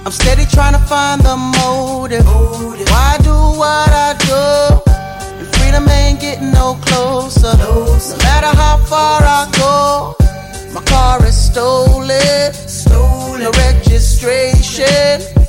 I'm 0.05 0.11
steady 0.11 0.45
trying 0.45 0.73
to 0.73 0.79
find 0.79 1.21
the 1.21 1.37
motive. 1.37 2.25
Why 2.25 3.17
do 3.21 3.33
what 3.61 3.89
I 3.89 4.15
do? 4.17 4.91
And 5.39 5.47
freedom 5.55 5.87
ain't 5.89 6.19
getting 6.19 6.51
no 6.51 6.75
closer. 6.81 7.55
No 7.57 7.85
matter 8.17 8.55
how 8.57 8.77
far 8.85 9.21
I 9.21 9.47
go, 9.57 10.15
my 10.73 10.81
car 10.85 11.23
is 11.25 11.37
stolen. 11.37 12.53
Stolen. 12.53 13.41
No 13.41 13.51
registration. 13.51 15.40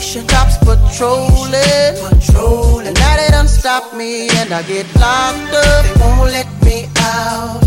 Cops 0.00 0.56
patrolling. 0.64 1.94
Patrolling. 2.08 2.94
Now 2.94 3.16
they 3.16 3.28
done 3.28 3.46
stop 3.46 3.92
me 3.94 4.30
and 4.30 4.50
I 4.50 4.62
get 4.62 4.86
locked 4.96 5.52
up. 5.52 5.84
They 5.84 5.92
won't 6.00 6.32
let 6.32 6.48
me 6.64 6.88
out. 6.96 7.60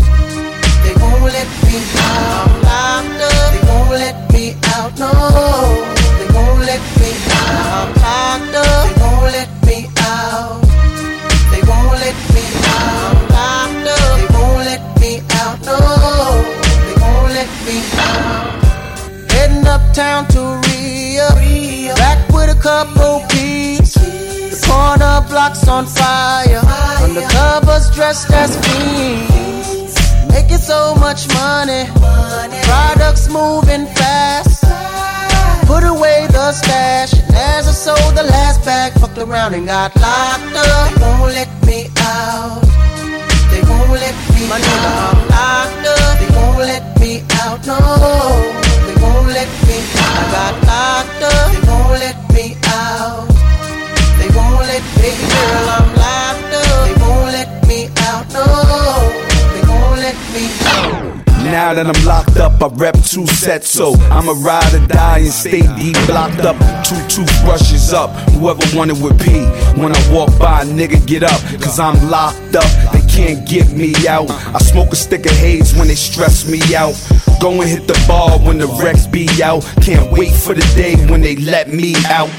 They 0.82 0.94
won't 1.00 1.22
let 1.22 1.46
me 1.62 1.78
out. 1.94 2.50
I'm 2.66 3.06
locked 3.06 3.22
up. 3.22 3.52
They 3.54 3.62
won't 3.70 3.90
let 3.90 4.32
me 4.32 4.56
out. 4.74 4.98
No, 4.98 5.12
they 6.18 6.26
won't 6.34 6.58
let 6.66 6.82
me 6.98 7.10
out. 7.30 7.94
I'm 8.02 8.50
locked 8.50 8.66
up. 8.66 8.82
They 8.82 9.00
won't 9.00 9.30
let 9.30 9.50
me 9.64 9.86
out. 9.98 10.60
They 11.54 11.62
won't 11.62 11.94
let 12.02 12.18
me 12.34 12.42
out. 12.66 13.14
I'm 13.30 13.84
locked 13.84 13.94
up. 13.94 14.18
They 14.18 14.26
won't 14.34 14.58
let 14.66 14.82
me 15.00 15.22
out. 15.38 15.56
No, 15.64 15.78
they 16.82 16.96
won't 17.00 17.30
let 17.30 17.50
me 17.64 17.78
out. 17.94 19.30
Heading 19.30 19.66
uptown 19.66 20.26
to 20.34 20.63
couple 22.64 23.20
peeps. 23.28 23.92
The 23.92 24.56
corner 24.66 25.20
blocks 25.28 25.68
on 25.68 25.84
fire. 25.84 26.64
Undercovers 27.04 27.94
dressed 27.94 28.30
as 28.30 28.56
fiends. 28.64 29.94
Making 30.32 30.64
so 30.72 30.94
much 30.94 31.28
money. 31.34 31.84
Products 32.64 33.28
moving 33.28 33.84
fast. 33.98 34.64
Put 35.66 35.84
away 35.84 36.26
the 36.30 36.52
stash. 36.52 37.12
And 37.12 37.36
as 37.36 37.68
I 37.68 37.72
sold 37.72 38.16
the 38.16 38.22
last 38.22 38.64
bag, 38.64 38.92
fucked 38.94 39.18
around 39.18 39.54
and 39.54 39.66
got 39.66 39.94
locked 39.96 40.56
up. 40.56 41.00
Won't 41.02 41.34
let 41.34 41.50
me 41.66 41.83
That 61.74 61.88
I'm 61.88 62.06
locked 62.06 62.36
up, 62.36 62.62
I 62.62 62.68
rep 62.76 62.94
two 63.02 63.26
sets, 63.26 63.68
so 63.68 63.94
I'ma 64.08 64.34
ride 64.46 64.74
or 64.74 64.86
die 64.86 65.18
and 65.18 65.32
stay 65.32 65.62
deep 65.74 65.96
blocked 66.06 66.46
up. 66.46 66.54
Two 66.86 66.94
toothbrushes 67.08 67.92
up, 67.92 68.10
whoever 68.30 68.62
wanted 68.76 69.02
with 69.02 69.18
P. 69.20 69.42
When 69.82 69.90
I 69.90 70.12
walk 70.14 70.30
by, 70.38 70.62
nigga 70.62 71.04
get 71.04 71.24
up, 71.24 71.40
cause 71.60 71.80
I'm 71.80 71.98
locked 72.08 72.54
up. 72.54 72.92
They 72.92 73.00
can't 73.10 73.48
get 73.48 73.72
me 73.72 73.92
out. 74.06 74.30
I 74.30 74.58
smoke 74.58 74.92
a 74.92 74.96
stick 74.96 75.26
of 75.26 75.32
haze 75.32 75.74
when 75.74 75.88
they 75.88 75.96
stress 75.96 76.48
me 76.48 76.60
out. 76.76 76.94
Go 77.40 77.60
and 77.60 77.68
hit 77.68 77.88
the 77.88 78.04
bar 78.06 78.38
when 78.38 78.58
the 78.58 78.68
Rex 78.80 79.08
be 79.08 79.26
out. 79.42 79.64
Can't 79.82 80.12
wait 80.12 80.30
for 80.32 80.54
the 80.54 80.66
day 80.76 80.94
when 81.10 81.22
they 81.22 81.34
let 81.34 81.72
me 81.72 81.96
out. 82.06 82.30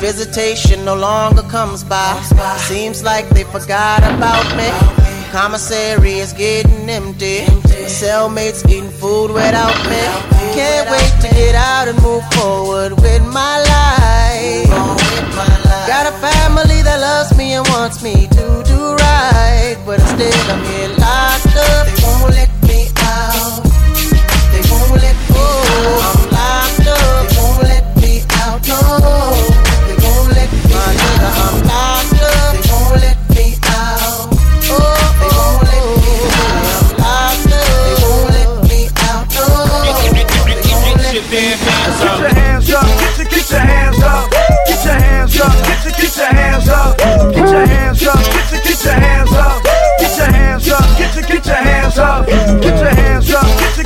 Visitation 0.00 0.84
no 0.84 0.96
longer 0.96 1.42
comes 1.44 1.82
by. 1.82 2.20
Seems 2.68 3.02
like 3.02 3.26
they 3.30 3.44
forgot 3.44 4.00
about 4.00 4.44
me. 4.54 5.15
Commissary 5.32 6.14
is 6.14 6.32
getting 6.32 6.88
empty. 6.88 7.44
Cellmates 7.86 8.66
eating 8.68 8.90
food 8.90 9.30
without 9.30 9.76
me. 9.90 10.00
Can't 10.54 10.90
wait 10.90 11.12
to 11.22 11.28
get 11.34 11.54
out 11.54 11.88
and 11.88 12.00
move 12.02 12.24
forward 12.32 12.92
with 13.00 13.22
my 13.32 13.58
life. 13.58 14.68
Got 15.86 16.06
a 16.06 16.16
family 16.18 16.82
that 16.82 16.98
loves 17.00 17.36
me 17.36 17.54
and 17.54 17.66
wants 17.68 18.02
me 18.02 18.26
to 18.28 18.62
do 18.66 18.80
right. 18.96 19.76
But 19.84 20.00
instead, 20.00 20.34
I'm 20.50 20.64
here 20.64 20.88
locked 20.98 21.56
up. 21.56 21.86
They 21.86 22.02
won't 22.02 22.32
let 22.32 22.50
me 22.68 22.88
out. 23.02 23.62
They 24.52 24.62
won't 24.70 25.02
let 25.02 25.16
me 25.30 25.38
out. 25.38 26.05
Get 46.06 46.18
your, 46.18 46.26
hands 46.26 46.68
up. 46.68 46.98
Get 46.98 47.34
your 47.36 47.66
hands 47.66 48.06
up. 48.06 48.14
Get 48.16 48.52
your, 48.52 48.62
get 48.62 48.84
your 48.84 48.92
hands 48.92 49.32
up. 49.32 49.64
Get 49.98 50.16
your 50.16 50.26
hands 50.26 50.68
up. 50.70 50.98
Get 50.98 51.14
your, 51.16 51.24
get 51.24 51.46
your 51.46 51.54
hands 51.56 51.98
up. 51.98 52.26
Get 52.26 52.78
your 52.78 52.94
hands 52.94 53.30
up. 53.34 53.85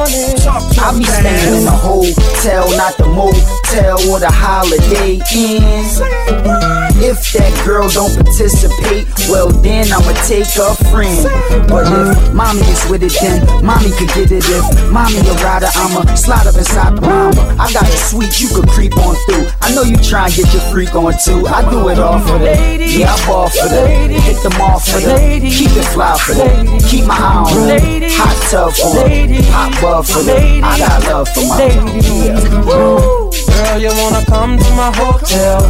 I 0.00 0.94
be 0.96 1.04
staying 1.04 1.62
in 1.62 1.66
a 1.66 1.70
hotel, 1.70 2.70
not 2.76 2.96
the 2.96 3.06
motel 3.06 3.98
or 4.10 4.20
the 4.20 4.30
holiday 4.30 5.18
inn. 5.34 6.77
If 7.00 7.32
that 7.32 7.54
girl 7.64 7.88
don't 7.88 8.10
participate, 8.10 9.06
well 9.30 9.48
then 9.48 9.86
I'ma 9.92 10.12
take 10.26 10.50
a 10.58 10.74
friend. 10.90 11.22
But 11.70 11.86
if 11.86 12.34
mommy 12.34 12.66
is 12.66 12.82
with 12.90 13.02
it, 13.02 13.14
then 13.22 13.46
mommy 13.64 13.94
could 13.94 14.10
get 14.18 14.34
it. 14.34 14.42
If 14.42 14.66
mommy 14.90 15.22
a 15.22 15.34
rider, 15.38 15.70
I'ma 15.78 16.02
slide 16.14 16.46
up 16.46 16.58
inside 16.58 16.96
the 16.96 17.02
mama. 17.02 17.38
I 17.58 17.70
got 17.72 17.86
a 17.86 17.98
suite 18.10 18.40
you 18.40 18.48
could 18.50 18.68
creep 18.68 18.96
on 18.98 19.14
through. 19.26 19.46
I 19.62 19.74
know 19.74 19.82
you 19.82 19.96
try 19.98 20.26
and 20.26 20.34
get 20.34 20.52
your 20.52 20.62
freak 20.74 20.94
on 20.94 21.14
too. 21.22 21.46
I 21.46 21.62
do 21.70 21.88
it 21.88 21.98
all 21.98 22.18
for 22.18 22.38
the 22.38 22.58
yeah, 22.82 23.14
I 23.14 23.26
ball 23.26 23.48
for 23.48 23.68
the 23.68 23.86
hit 24.18 24.42
them 24.42 24.60
off 24.60 24.84
for 24.88 24.98
the 24.98 25.38
keep 25.40 25.70
it 25.70 25.84
fly 25.94 26.18
for 26.18 26.34
the 26.34 26.84
keep 26.88 27.04
my 27.06 27.14
eye 27.14 27.46
on 27.46 28.02
hot 28.10 28.36
tub 28.50 28.72
for 28.72 29.06
the 29.06 29.42
hot 29.52 29.70
bub 29.80 30.04
for 30.04 30.22
the 30.22 30.60
I 30.62 30.78
got 30.78 31.04
love 31.06 31.28
for 31.28 31.46
my 31.46 31.58
Girl, 33.58 33.78
you 33.78 33.90
wanna 33.96 34.24
come 34.26 34.58
to 34.58 34.70
my 34.74 34.90
hotel? 34.94 35.60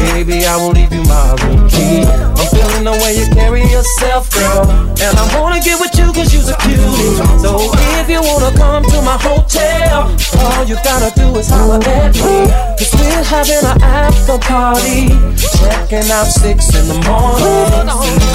Baby, 0.00 0.44
I 0.46 0.56
won't 0.56 0.76
leave 0.76 0.92
you 0.92 1.04
my 1.04 1.36
room 1.44 1.68
key. 1.68 2.04
I'm 2.04 2.46
feeling 2.48 2.84
the 2.84 2.96
way 3.04 3.20
you 3.20 3.26
carry 3.36 3.62
yourself, 3.68 4.32
girl. 4.32 4.64
And 4.96 5.12
I 5.16 5.24
wanna 5.36 5.60
get 5.60 5.80
with 5.80 5.92
you 5.96 6.12
cause 6.12 6.32
you're 6.32 6.48
a 6.48 6.56
cutie. 6.64 7.20
So 7.36 7.68
if 8.00 8.08
you 8.08 8.20
wanna 8.20 8.56
come 8.56 8.82
to 8.84 9.02
my 9.02 9.16
hotel, 9.20 10.08
all 10.40 10.64
you 10.64 10.76
gotta 10.84 11.12
do 11.14 11.36
is 11.36 11.48
holler 11.48 11.80
at 11.84 12.14
me. 12.16 12.48
Cause 12.80 12.92
we're 12.96 13.24
having 13.24 13.64
an 13.64 13.82
after 13.82 14.38
party. 14.38 15.12
Checking 15.60 16.10
out 16.10 16.26
six 16.26 16.72
in 16.72 16.88
the 16.88 16.96
morning, 17.04 17.88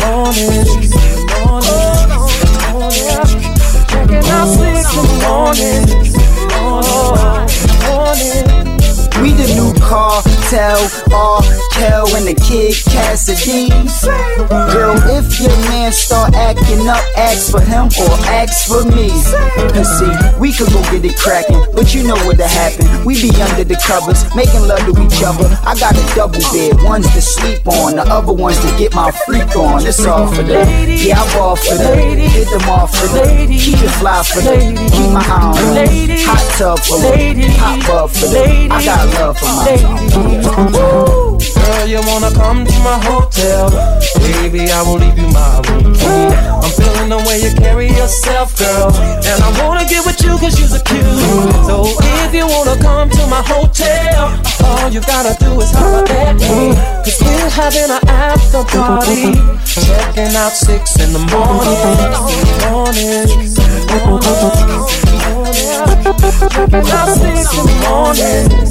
morning. 0.06 0.66
Checking 3.90 4.26
out 4.30 4.48
six 4.54 4.86
in 4.94 5.06
the 5.06 5.18
morning. 5.26 5.82
Morning, 6.54 7.26
morning. 7.90 8.65
We 9.22 9.32
the 9.32 9.48
new 9.56 9.72
cartel, 9.80 10.82
R. 11.14 11.42
Kel 11.72 12.08
and 12.16 12.28
the 12.28 12.36
kid 12.36 12.76
Cassidy. 12.92 13.70
Girl, 14.72 14.96
if 15.12 15.40
your 15.40 15.56
man 15.72 15.92
start 15.92 16.34
acting 16.36 16.88
up, 16.88 17.04
ask 17.16 17.52
for 17.52 17.62
him 17.62 17.88
or 18.00 18.16
ask 18.32 18.68
for 18.68 18.84
me. 18.92 19.10
Cause 19.72 19.88
see, 20.00 20.12
we 20.40 20.52
could 20.52 20.72
go 20.72 20.82
get 20.92 21.04
it 21.04 21.18
cracking, 21.18 21.64
but 21.74 21.94
you 21.94 22.04
know 22.08 22.16
what'll 22.28 22.48
happen. 22.48 22.88
We 23.06 23.16
be 23.22 23.32
under 23.42 23.64
the 23.64 23.76
covers, 23.76 24.24
making 24.36 24.68
love 24.68 24.84
to 24.84 24.94
each 25.00 25.24
other. 25.24 25.48
I 25.64 25.76
got 25.80 25.96
a 25.96 26.04
double 26.16 26.40
bed, 26.52 26.80
one's 26.84 27.08
to 27.14 27.22
sleep 27.22 27.68
on, 27.68 27.96
the 27.96 28.04
other 28.04 28.34
one's 28.34 28.60
to 28.60 28.72
get 28.78 28.94
my 28.94 29.12
freak 29.26 29.56
on. 29.56 29.86
It's 29.86 30.06
all 30.06 30.28
for 30.28 30.44
the 30.44 30.64
yeah, 30.88 31.22
I 31.22 31.34
ball 31.34 31.56
for 31.56 31.76
the 31.76 31.96
hit 32.36 32.50
them 32.50 32.70
off 32.70 32.92
for 32.96 33.08
the 33.08 33.48
keep 33.48 33.80
it 33.80 33.92
fly 34.00 34.24
for 34.24 34.42
the 34.42 34.56
keep 34.92 35.12
my 35.12 35.24
eye 35.24 35.56
on 35.56 35.76
the 35.76 36.24
hot 36.26 36.44
tub 36.58 36.80
for 36.80 37.00
the 37.00 37.48
hot 37.60 37.80
bub 37.88 38.10
for 38.10 38.28
the 38.28 38.68
I 38.72 38.84
got 38.84 39.05
love 39.14 39.38
for 39.38 39.46
my 39.46 39.66
Girl, 41.56 41.88
you 41.88 42.02
wanna 42.08 42.32
come 42.34 42.66
to 42.66 42.80
my 42.80 43.00
hotel? 43.04 43.70
Baby, 44.20 44.72
I 44.72 44.82
will 44.84 44.98
leave 44.98 45.18
you 45.18 45.28
my 45.30 45.62
room 45.68 45.94
key. 45.94 46.55
Feeling 47.06 47.22
the 47.22 47.30
way 47.30 47.38
you 47.38 47.54
carry 47.54 47.88
yourself, 47.90 48.58
girl. 48.58 48.90
And 48.98 49.44
I 49.44 49.50
wanna 49.62 49.86
get 49.86 50.04
with 50.06 50.20
you 50.24 50.38
cause 50.40 50.58
you're 50.58 50.74
a 50.74 50.82
cute. 50.82 51.06
So 51.66 51.86
if 52.26 52.34
you 52.34 52.48
wanna 52.48 52.82
come 52.82 53.10
to 53.12 53.28
my 53.28 53.44
hotel, 53.46 54.34
all 54.66 54.90
you 54.90 55.02
gotta 55.02 55.38
do 55.40 55.62
is 55.62 55.70
holler 55.72 56.04
at 56.10 56.34
me. 56.34 56.74
Cause 57.06 57.22
we're 57.22 57.50
having 57.50 57.92
an 57.92 58.02
after 58.10 58.64
party. 58.64 59.38
Checking 59.86 60.36
out 60.36 60.54
six 60.54 60.98
in 60.98 61.14
the 61.14 61.20
morning. 61.30 61.78
Morning. 62.74 63.30
Checking 66.50 66.90
out 66.90 67.10
six 67.14 67.54
in 67.54 67.66
the 67.66 67.76
morning. 67.86 68.66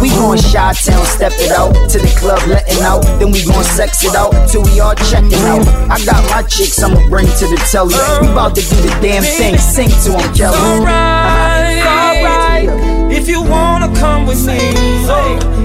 We 0.00 0.10
gon' 0.10 0.38
Chi 0.38 0.72
Town, 0.72 1.04
step 1.06 1.32
it 1.36 1.50
out 1.52 1.72
to 1.90 1.98
the 1.98 2.12
club, 2.18 2.40
letting 2.46 2.82
out. 2.82 3.02
Then 3.18 3.30
we 3.30 3.44
gon' 3.44 3.64
sex 3.64 4.04
it 4.04 4.14
out 4.14 4.32
till 4.48 4.62
we 4.62 4.80
all 4.80 4.94
checking 4.94 5.42
out. 5.48 5.66
I 5.90 5.98
got 6.04 6.22
my 6.30 6.42
chicks, 6.42 6.82
I'ma 6.82 7.08
bring 7.08 7.26
to 7.26 7.46
the 7.48 7.56
telly. 7.70 7.94
We 8.20 8.28
bout 8.34 8.54
to 8.54 8.60
do 8.62 8.76
the 8.76 8.94
damn 9.00 9.22
thing, 9.22 9.58
sing 9.58 9.90
to 10.04 10.18
'em, 10.18 10.34
Kelly. 10.34 10.56
Alright, 10.56 11.86
alright. 11.86 12.68
If 13.10 13.28
you 13.28 13.42
wanna 13.42 13.88
come 13.98 14.26
with 14.26 14.44
me 14.46 14.60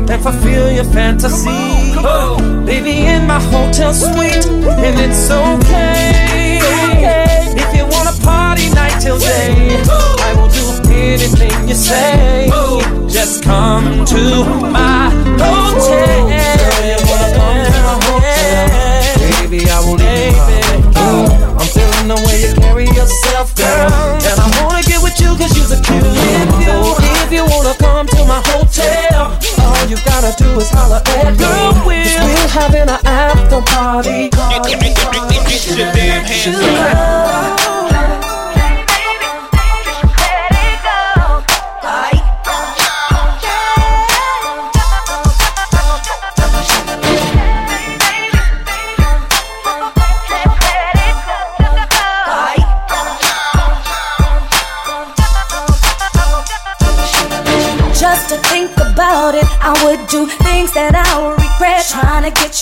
and 0.09 0.21
fulfill 0.23 0.71
your 0.71 0.85
fantasy, 0.85 1.93
baby, 2.65 3.05
in 3.05 3.27
my 3.27 3.39
hotel 3.51 3.93
suite, 3.93 4.45
and 4.47 4.99
it's 4.99 5.29
okay. 5.29 6.59
If 7.55 7.75
you 7.77 7.85
wanna 7.85 8.13
party 8.23 8.69
night 8.69 8.99
till 8.99 9.19
day, 9.19 9.53
I 9.53 9.61
will 9.67 9.83
do 9.85 10.22
anything 11.03 11.67
you 11.67 11.75
say. 11.75 12.49
Just 13.09 13.43
come 13.43 14.05
to 14.05 14.43
my 14.71 15.11
hotel. 15.37 16.27
Girl, 16.27 16.85
you 16.87 16.97
wanna 17.09 17.29
come 17.35 17.59
to 17.67 17.79
my 17.87 17.95
hotel? 18.07 19.41
Baby, 19.41 19.69
I 19.69 19.79
will 19.83 19.99
leave 19.99 20.73
I'm 21.59 21.67
feeling 21.69 22.07
the 22.07 22.19
way 22.25 22.47
you 22.47 22.53
carry 22.55 22.87
yourself, 22.87 23.55
girl. 23.55 23.91
And 23.91 24.39
I 24.39 24.47
wanna 24.63 24.83
get 24.83 25.03
with 25.03 25.19
you 25.19 25.35
cause 25.35 25.53
you're 25.55 25.67
a 25.67 25.79
cute. 25.83 26.03
So 26.65 26.95
if 27.23 27.31
you 27.31 27.43
wanna 27.45 27.75
come 27.77 28.07
to 28.07 28.25
my 28.25 28.41
hotel, 28.51 29.37
all 29.61 29.85
you 29.87 29.97
gotta 30.05 30.33
do 30.41 30.49
is 30.59 30.69
holler 30.71 31.01
at 31.05 31.37
girl. 31.37 31.73
We're, 31.85 32.03
we're 32.23 32.47
having 32.47 32.89
an 32.89 32.99
after 33.05 33.61
party. 33.61 34.29
Get 34.29 35.67
your 35.67 35.91
damn 35.93 36.23
hands 36.25 36.57
up. 36.59 38.42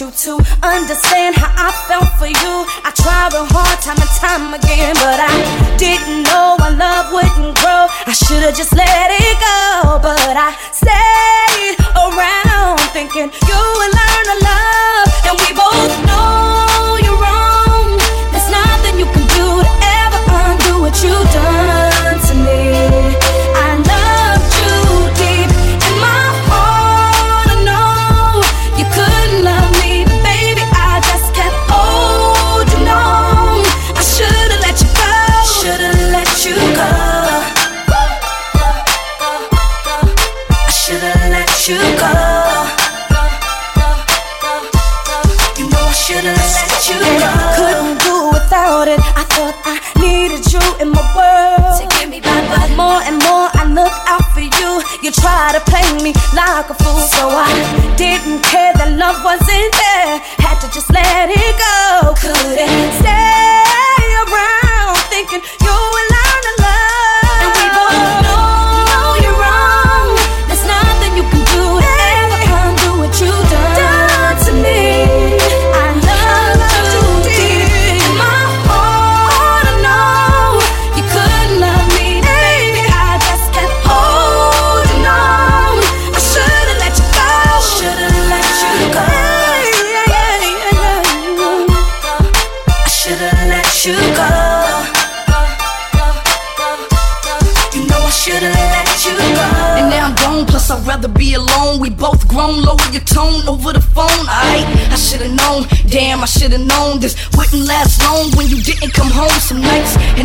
You 0.02 0.10
to 0.10 0.34
understand 0.66 1.36
how 1.36 1.54
I 1.54 1.70
felt 1.86 2.10
for 2.18 2.26
you. 2.26 2.54
I 2.82 2.90
tried 2.90 3.38
real 3.38 3.46
hard 3.54 3.78
time 3.86 4.02
and 4.02 4.14
time 4.18 4.50
again, 4.58 4.98
but 4.98 5.22
I 5.22 5.30
didn't 5.78 6.26
know 6.26 6.58
our 6.58 6.74
love 6.74 7.14
wouldn't 7.14 7.54
grow. 7.62 7.86
I 8.10 8.14
should've 8.18 8.58
just 8.58 8.74
let 8.74 9.14
it 9.14 9.38
go, 9.38 10.02
but 10.02 10.34
I 10.34 10.58
stayed 10.74 11.78
around 11.94 12.82
thinking 12.98 13.30
you 13.30 13.62
would 13.78 13.94
learn 13.94 14.24
to 14.26 14.38
love, 14.42 15.01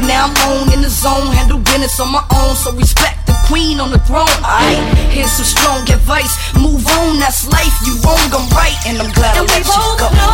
now 0.06 0.30
I'm 0.30 0.36
on 0.48 0.72
in 0.72 0.80
the 0.80 0.88
zone, 0.88 1.34
handle 1.34 1.58
business 1.58 1.98
on 2.00 2.12
my 2.12 2.24
own. 2.34 2.54
So 2.56 2.72
respect 2.72 3.26
the 3.26 3.36
queen 3.46 3.80
on 3.80 3.90
the 3.90 3.98
throne. 3.98 4.30
I 4.42 4.74
here's 5.10 5.32
some 5.32 5.44
strong 5.46 5.82
advice. 5.90 6.32
Move 6.54 6.86
on, 6.98 7.18
that's 7.18 7.46
life. 7.50 7.74
You 7.84 7.98
wrong, 8.06 8.22
I'm 8.32 8.48
right, 8.54 8.76
and 8.86 8.98
I'm 9.02 9.12
glad 9.12 9.36
And 9.36 9.50
I 9.50 9.54
let 9.54 9.66
you 9.66 9.86
go. 9.98 10.25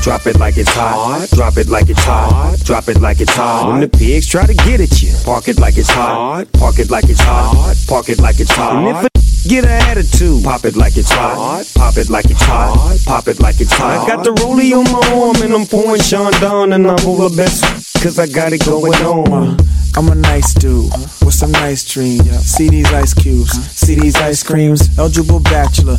Drop 0.00 0.26
it 0.26 0.38
like 0.38 0.56
it's 0.56 0.72
hot. 0.72 1.28
Drop 1.30 1.56
it 1.56 1.68
like 1.68 1.88
it's 1.88 2.04
hot. 2.04 2.58
Drop 2.64 2.88
it 2.88 3.00
like 3.00 3.20
it's 3.20 3.34
hot. 3.34 3.68
When 3.68 3.80
the 3.80 3.88
pigs 3.88 4.26
try 4.26 4.46
to 4.46 4.54
get 4.54 4.80
at 4.80 5.02
you, 5.02 5.12
park 5.24 5.48
it 5.48 5.58
like 5.58 5.76
it's 5.76 5.90
hot. 5.90 6.46
Park 6.52 6.78
it 6.78 6.90
like 6.90 7.08
it's 7.08 7.20
hot. 7.20 7.74
Park 7.88 8.08
it 8.08 8.18
like 8.20 8.40
it's 8.40 8.50
hot. 8.50 8.76
And 8.76 8.88
if 8.88 9.04
a 9.04 9.08
get 9.48 9.64
an 9.64 9.70
attitude, 9.70 10.44
pop 10.44 10.64
it 10.64 10.76
like 10.76 10.96
it's 10.96 11.10
hot. 11.10 11.64
Pop 11.74 11.96
it 11.96 12.10
like 12.10 12.26
it's 12.26 12.42
hot. 12.42 12.98
Pop 13.06 13.28
it 13.28 13.40
like 13.40 13.60
it's 13.60 13.72
hot. 13.72 14.04
I 14.04 14.06
got 14.06 14.24
the 14.24 14.32
rollie 14.32 14.72
on 14.76 14.84
my 14.92 15.26
arm 15.26 15.36
and 15.42 15.52
I'm 15.54 15.66
pouring 15.66 16.00
Sean 16.00 16.32
down 16.40 16.72
and 16.72 16.86
I'm 16.86 17.06
over 17.06 17.34
best 17.34 17.62
cause 18.02 18.18
I 18.18 18.26
got 18.26 18.52
it 18.52 18.64
going 18.64 18.94
on. 18.94 19.56
I'm 19.96 20.08
a 20.08 20.14
nice 20.14 20.52
dude 20.52 20.90
with 21.24 21.32
some 21.34 21.52
nice 21.52 21.82
dreams. 21.84 22.28
See 22.40 22.68
these 22.68 22.92
ice 22.92 23.14
cubes, 23.14 23.52
see 23.70 23.94
these 23.94 24.16
ice 24.16 24.42
creams. 24.42 24.96
Eligible 24.98 25.40
bachelor, 25.40 25.96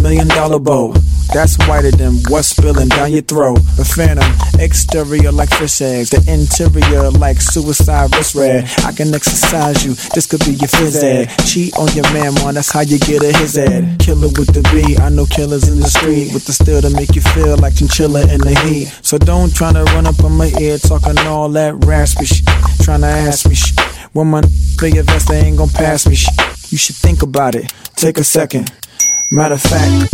million 0.00 0.28
dollar 0.28 0.60
bow. 0.60 0.94
That's 1.32 1.56
whiter 1.66 1.90
than 1.90 2.18
what's 2.28 2.48
spilling 2.48 2.88
down 2.88 3.12
your 3.12 3.22
throat. 3.22 3.58
A 3.78 3.84
phantom, 3.84 4.30
exterior 4.58 5.32
like 5.32 5.50
fish 5.50 5.80
eggs, 5.80 6.10
the 6.10 6.18
interior 6.30 7.10
like 7.10 7.40
suicide 7.40 8.14
wrist 8.14 8.34
red. 8.34 8.70
I 8.84 8.92
can 8.92 9.14
exercise 9.14 9.84
you, 9.84 9.94
this 10.14 10.26
could 10.26 10.40
be 10.40 10.52
your 10.52 10.68
phys 10.70 11.02
ed. 11.02 11.28
Cheat 11.46 11.76
on 11.76 11.88
your 11.94 12.04
man, 12.12 12.34
man, 12.34 12.54
that's 12.54 12.70
how 12.70 12.80
you 12.80 12.98
get 12.98 13.22
a 13.22 13.36
his 13.36 13.58
ed. 13.58 13.98
Killer 13.98 14.28
with 14.38 14.54
the 14.54 14.62
B, 14.70 14.96
I 15.02 15.08
know 15.08 15.26
killers 15.26 15.68
in 15.68 15.80
the 15.80 15.88
street 15.88 16.32
with 16.34 16.46
the 16.46 16.52
steel 16.52 16.80
to 16.82 16.90
make 16.90 17.14
you 17.14 17.22
feel 17.22 17.56
like 17.58 17.74
chinchilla 17.76 18.22
in 18.32 18.40
the 18.40 18.54
heat. 18.66 18.86
So 19.02 19.18
don't 19.18 19.54
try 19.54 19.72
to 19.72 19.84
run 19.94 20.06
up 20.06 20.22
on 20.24 20.32
my 20.32 20.52
ear 20.60 20.78
talking 20.78 21.18
all 21.26 21.48
that 21.50 21.84
raspy 21.84 22.26
shit. 22.26 22.46
Trying 22.82 23.02
to 23.02 23.08
ask 23.08 23.39
me 23.48 23.54
shit. 23.54 23.78
When 24.12 24.28
my 24.28 24.42
play 24.78 24.90
your 24.90 25.04
vest, 25.04 25.28
they 25.28 25.40
ain't 25.40 25.58
gonna 25.58 25.72
pass 25.72 26.06
me. 26.06 26.16
You 26.70 26.78
should 26.78 26.96
think 26.96 27.22
about 27.22 27.54
it. 27.54 27.72
Take 27.96 28.18
a 28.18 28.24
second. 28.24 28.70
Matter 29.32 29.54
of 29.54 29.62
fact, 29.62 30.10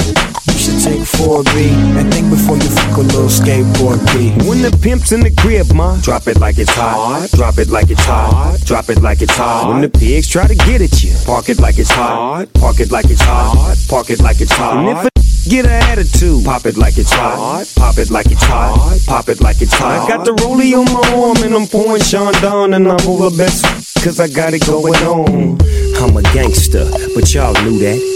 you 0.46 0.58
should 0.58 0.78
take 0.84 1.00
4B 1.00 1.72
and 1.96 2.12
think 2.12 2.28
before 2.28 2.56
you 2.56 2.68
fuck 2.68 2.98
a 2.98 3.00
little 3.00 3.32
skateboard 3.32 3.96
B. 4.12 4.28
When 4.46 4.60
the 4.60 4.76
pimp's 4.82 5.10
in 5.10 5.20
the 5.20 5.30
crib, 5.30 5.72
ma, 5.72 5.98
drop 6.02 6.26
it 6.28 6.38
like 6.38 6.58
it's 6.58 6.74
hot. 6.74 7.30
Drop 7.32 7.56
it 7.56 7.70
like 7.70 7.88
it's 7.88 8.04
hot. 8.04 8.60
Drop 8.66 8.90
it 8.90 9.00
like 9.00 9.22
it's 9.22 9.34
hot. 9.34 9.72
When 9.72 9.80
the 9.80 9.88
pigs 9.88 10.28
try 10.28 10.46
to 10.46 10.54
get 10.54 10.82
at 10.82 11.02
you, 11.02 11.16
park 11.24 11.48
it 11.48 11.58
like 11.60 11.78
it's 11.78 11.90
hot. 11.90 12.52
Park 12.52 12.78
it 12.80 12.90
like 12.90 13.06
it's 13.08 13.22
hot. 13.22 13.76
Park 13.88 14.10
it 14.10 14.20
like 14.20 14.42
it's 14.42 14.52
hot. 14.52 14.84
And 14.84 14.98
if 14.98 15.06
a 15.06 15.48
get 15.48 15.64
an 15.64 15.72
attitude, 15.72 16.44
pop 16.44 16.66
it 16.66 16.76
like 16.76 16.98
it's 16.98 17.10
hot. 17.10 17.64
Pop 17.74 17.96
it 17.96 18.10
like 18.10 18.30
it's 18.30 18.44
hot. 18.44 19.00
Pop 19.06 19.30
it 19.30 19.40
like 19.40 19.62
it's 19.62 19.72
hot. 19.72 20.04
I 20.04 20.08
got 20.08 20.26
the 20.26 20.32
rollie 20.32 20.76
on 20.76 20.84
my 20.92 21.24
arm 21.24 21.38
and 21.42 21.54
I'm 21.54 21.66
pouring 21.66 22.02
Sean 22.02 22.34
down 22.42 22.74
and 22.74 22.86
I'm 22.86 23.08
over 23.08 23.34
best 23.34 23.64
cause 24.04 24.20
I 24.20 24.28
got 24.28 24.52
it 24.52 24.66
going 24.66 24.94
on. 25.08 25.58
I'm 26.04 26.14
a 26.18 26.22
gangster, 26.34 26.84
but 27.14 27.32
y'all 27.32 27.54
knew 27.64 27.78
that. 27.78 28.15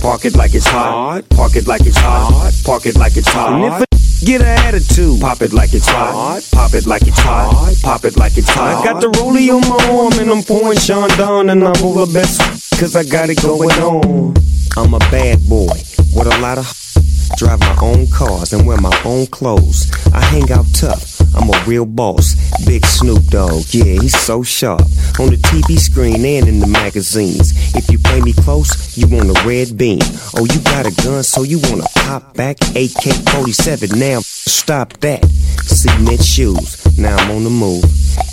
park 0.01 0.25
it 0.25 0.35
like 0.35 0.53
it's 0.53 0.67
hot. 0.67 1.23
Park 1.29 1.55
it 1.55 1.67
like 1.67 1.85
it's 1.85 1.97
hot. 1.97 2.51
Park 2.65 2.85
it 2.85 2.97
like 2.97 3.15
it's 3.15 3.29
hot. 3.29 3.53
And 3.53 3.65
if 3.65 3.81
a 3.81 3.85
Get 4.25 4.41
an 4.41 4.47
attitude. 4.47 5.19
Pop 5.19 5.41
it 5.41 5.51
like 5.51 5.73
it's 5.73 5.87
hot. 5.87 6.47
Pop 6.51 6.73
it 6.75 6.85
like 6.85 7.07
it's 7.07 7.19
hot. 7.19 7.73
Pop 7.81 8.05
it 8.05 8.17
like 8.17 8.37
it's 8.37 8.49
hot. 8.49 8.83
I 8.83 8.83
got 8.83 9.01
the 9.01 9.07
rollie 9.17 9.49
on 9.49 9.61
my 9.67 9.99
arm 9.99 10.13
and 10.21 10.29
I'm 10.29 10.43
pouring 10.43 10.77
Sean 10.77 11.09
down 11.17 11.49
and 11.49 11.63
I'm 11.63 11.83
over 11.83 12.05
best 12.11 12.39
cause 12.79 12.95
I 12.95 13.03
got 13.03 13.31
it 13.31 13.41
going 13.41 13.71
on. 13.81 14.35
I'm 14.77 14.93
a 14.93 14.99
bad 14.99 15.39
boy 15.49 15.67
with 16.15 16.27
a 16.27 16.37
lot 16.39 16.57
of 16.57 16.65
drive 17.37 17.59
my 17.59 17.77
own 17.81 18.07
cars 18.07 18.53
and 18.53 18.65
wear 18.65 18.77
my 18.77 19.01
own 19.03 19.25
clothes. 19.27 19.91
I 20.13 20.21
hang 20.21 20.49
out 20.51 20.65
tough. 20.73 21.19
I'm 21.35 21.49
a 21.49 21.63
real 21.65 21.85
boss. 21.85 22.35
Big 22.65 22.85
Snoop 22.85 23.23
Dogg, 23.27 23.63
yeah, 23.71 23.99
he's 23.99 24.17
so 24.17 24.43
sharp. 24.43 24.81
On 25.19 25.29
the 25.29 25.39
TV 25.43 25.77
screen 25.77 26.23
and 26.25 26.47
in 26.47 26.59
the 26.59 26.67
magazines. 26.67 27.75
If 27.75 27.89
you 27.89 27.99
play 27.99 28.21
me 28.21 28.33
close, 28.33 28.97
you 28.97 29.07
want 29.07 29.29
a 29.29 29.47
red 29.47 29.77
beam. 29.77 29.99
Oh, 30.35 30.45
you 30.45 30.59
got 30.61 30.85
a 30.85 31.03
gun, 31.03 31.23
so 31.23 31.43
you 31.43 31.59
wanna 31.63 31.85
pop 31.95 32.33
back? 32.35 32.57
AK 32.75 33.13
47, 33.31 33.97
now 33.97 34.19
stop 34.21 34.93
that. 34.99 35.23
Cement 35.65 36.23
shoes, 36.23 36.97
now 36.97 37.15
I'm 37.17 37.31
on 37.31 37.43
the 37.43 37.49
move. 37.49 37.83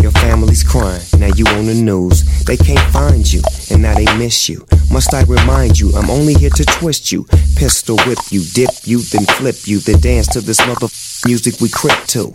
Your 0.02 0.12
family's 0.12 0.62
crying, 0.62 1.02
now 1.18 1.30
you 1.34 1.46
on 1.46 1.66
the 1.66 1.74
news. 1.74 2.24
They 2.44 2.56
can't 2.56 2.92
find 2.92 3.30
you, 3.30 3.42
and 3.70 3.77
they 3.98 4.16
miss 4.16 4.48
you. 4.48 4.64
Must 4.92 5.12
I 5.12 5.22
remind 5.24 5.78
you, 5.78 5.90
I'm 5.92 6.10
only 6.10 6.34
here 6.34 6.50
to 6.50 6.64
twist 6.64 7.10
you, 7.10 7.24
pistol 7.56 7.96
whip 8.06 8.18
you, 8.30 8.44
dip 8.54 8.70
you, 8.84 9.00
then 9.00 9.26
flip 9.26 9.66
you, 9.66 9.80
then 9.80 10.00
dance 10.00 10.28
to 10.28 10.40
this 10.40 10.64
mother 10.66 10.86
music 11.26 11.60
we 11.60 11.68
crypt 11.68 12.08
to. 12.10 12.34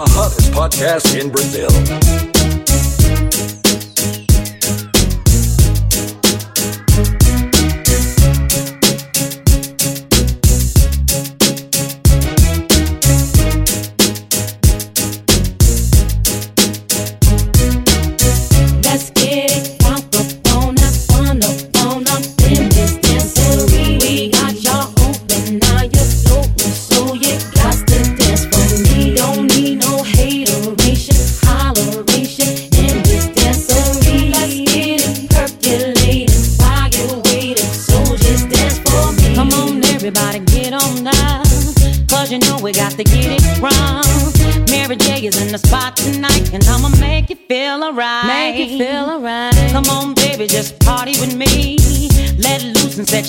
the 0.00 0.10
hottest 0.12 0.50
podcast 0.52 1.20
in 1.20 1.30
Brazil. 1.30 2.29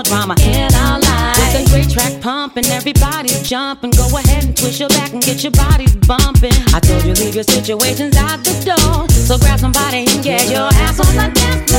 more 0.00 0.04
drama 0.04 0.34
in 0.42 0.72
our 0.74 0.98
lives. 0.98 1.38
With 1.38 1.66
a 1.66 1.70
great 1.70 1.90
track 1.90 2.20
pumping, 2.20 2.66
everybody's 2.66 3.48
jumping. 3.48 3.90
Go 3.90 4.06
ahead 4.16 4.44
and 4.44 4.56
twist 4.56 4.80
your 4.80 4.88
back 4.88 5.12
and 5.12 5.22
get 5.22 5.42
your 5.42 5.52
bodies 5.52 5.94
bumping. 5.96 6.52
I 6.74 6.80
told 6.80 7.04
you 7.04 7.12
leave 7.14 7.34
your 7.34 7.44
situations 7.44 8.16
out 8.16 8.42
the 8.44 8.54
door, 8.64 9.08
so 9.08 9.38
grab 9.38 9.58
somebody 9.60 10.06
and 10.06 10.22
get 10.22 10.50
your 10.50 10.68
ass 10.84 11.00
on 11.00 11.14
the 11.16 11.32
dance 11.34 11.69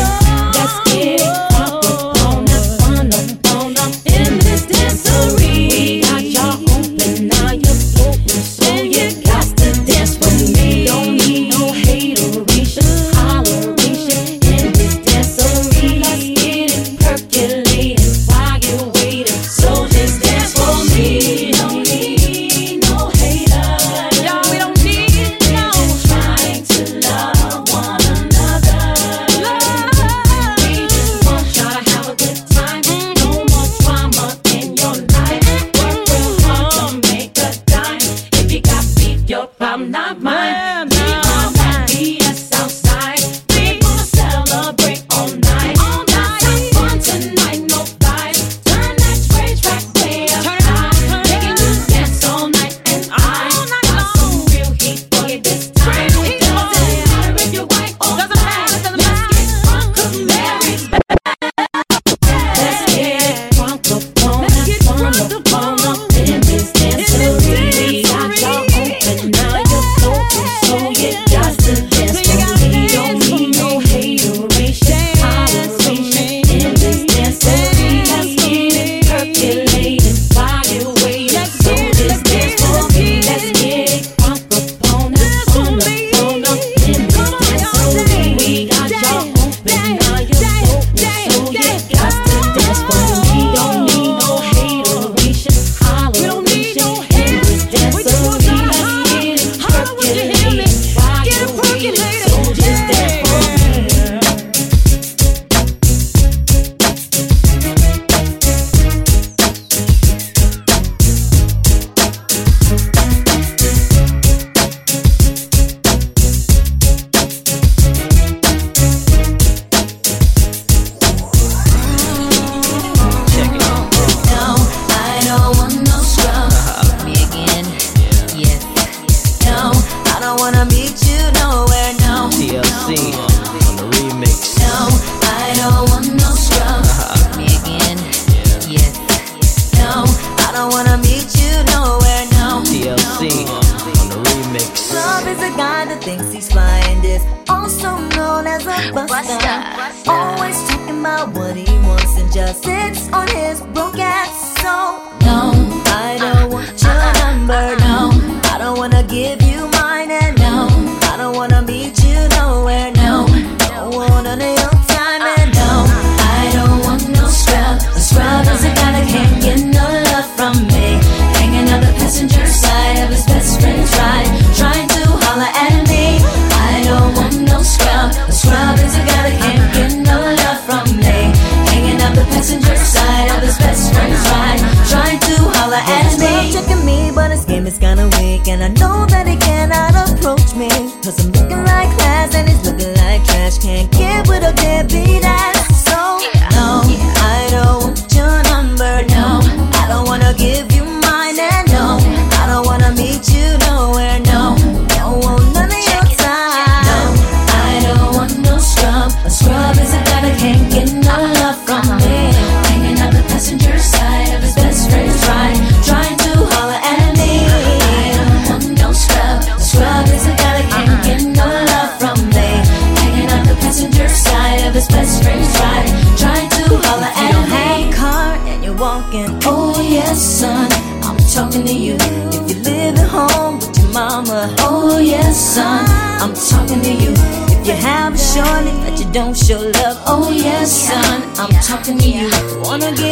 To 241.82 241.94
you. 241.94 242.30
Wanna 242.62 242.92
get 242.92 243.11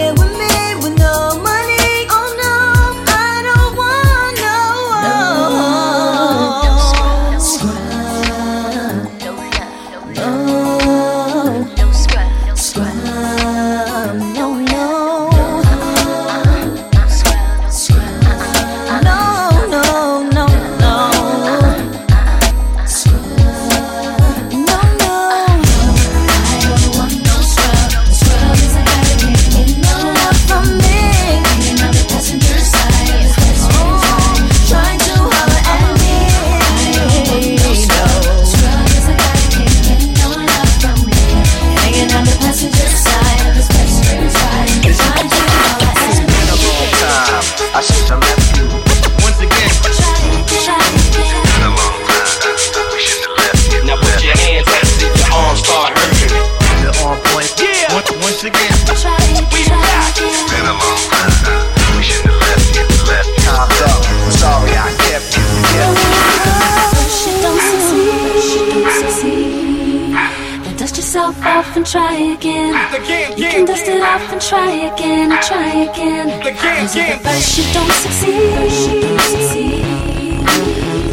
again 75.30 75.38
and 75.38 75.44
try 75.46 75.70
again. 75.84 76.58
Cause 76.58 76.96
if 76.96 77.10
at 77.10 77.22
first 77.22 77.58
you 77.58 77.66
don't 77.74 77.92
succeed. 77.92 78.50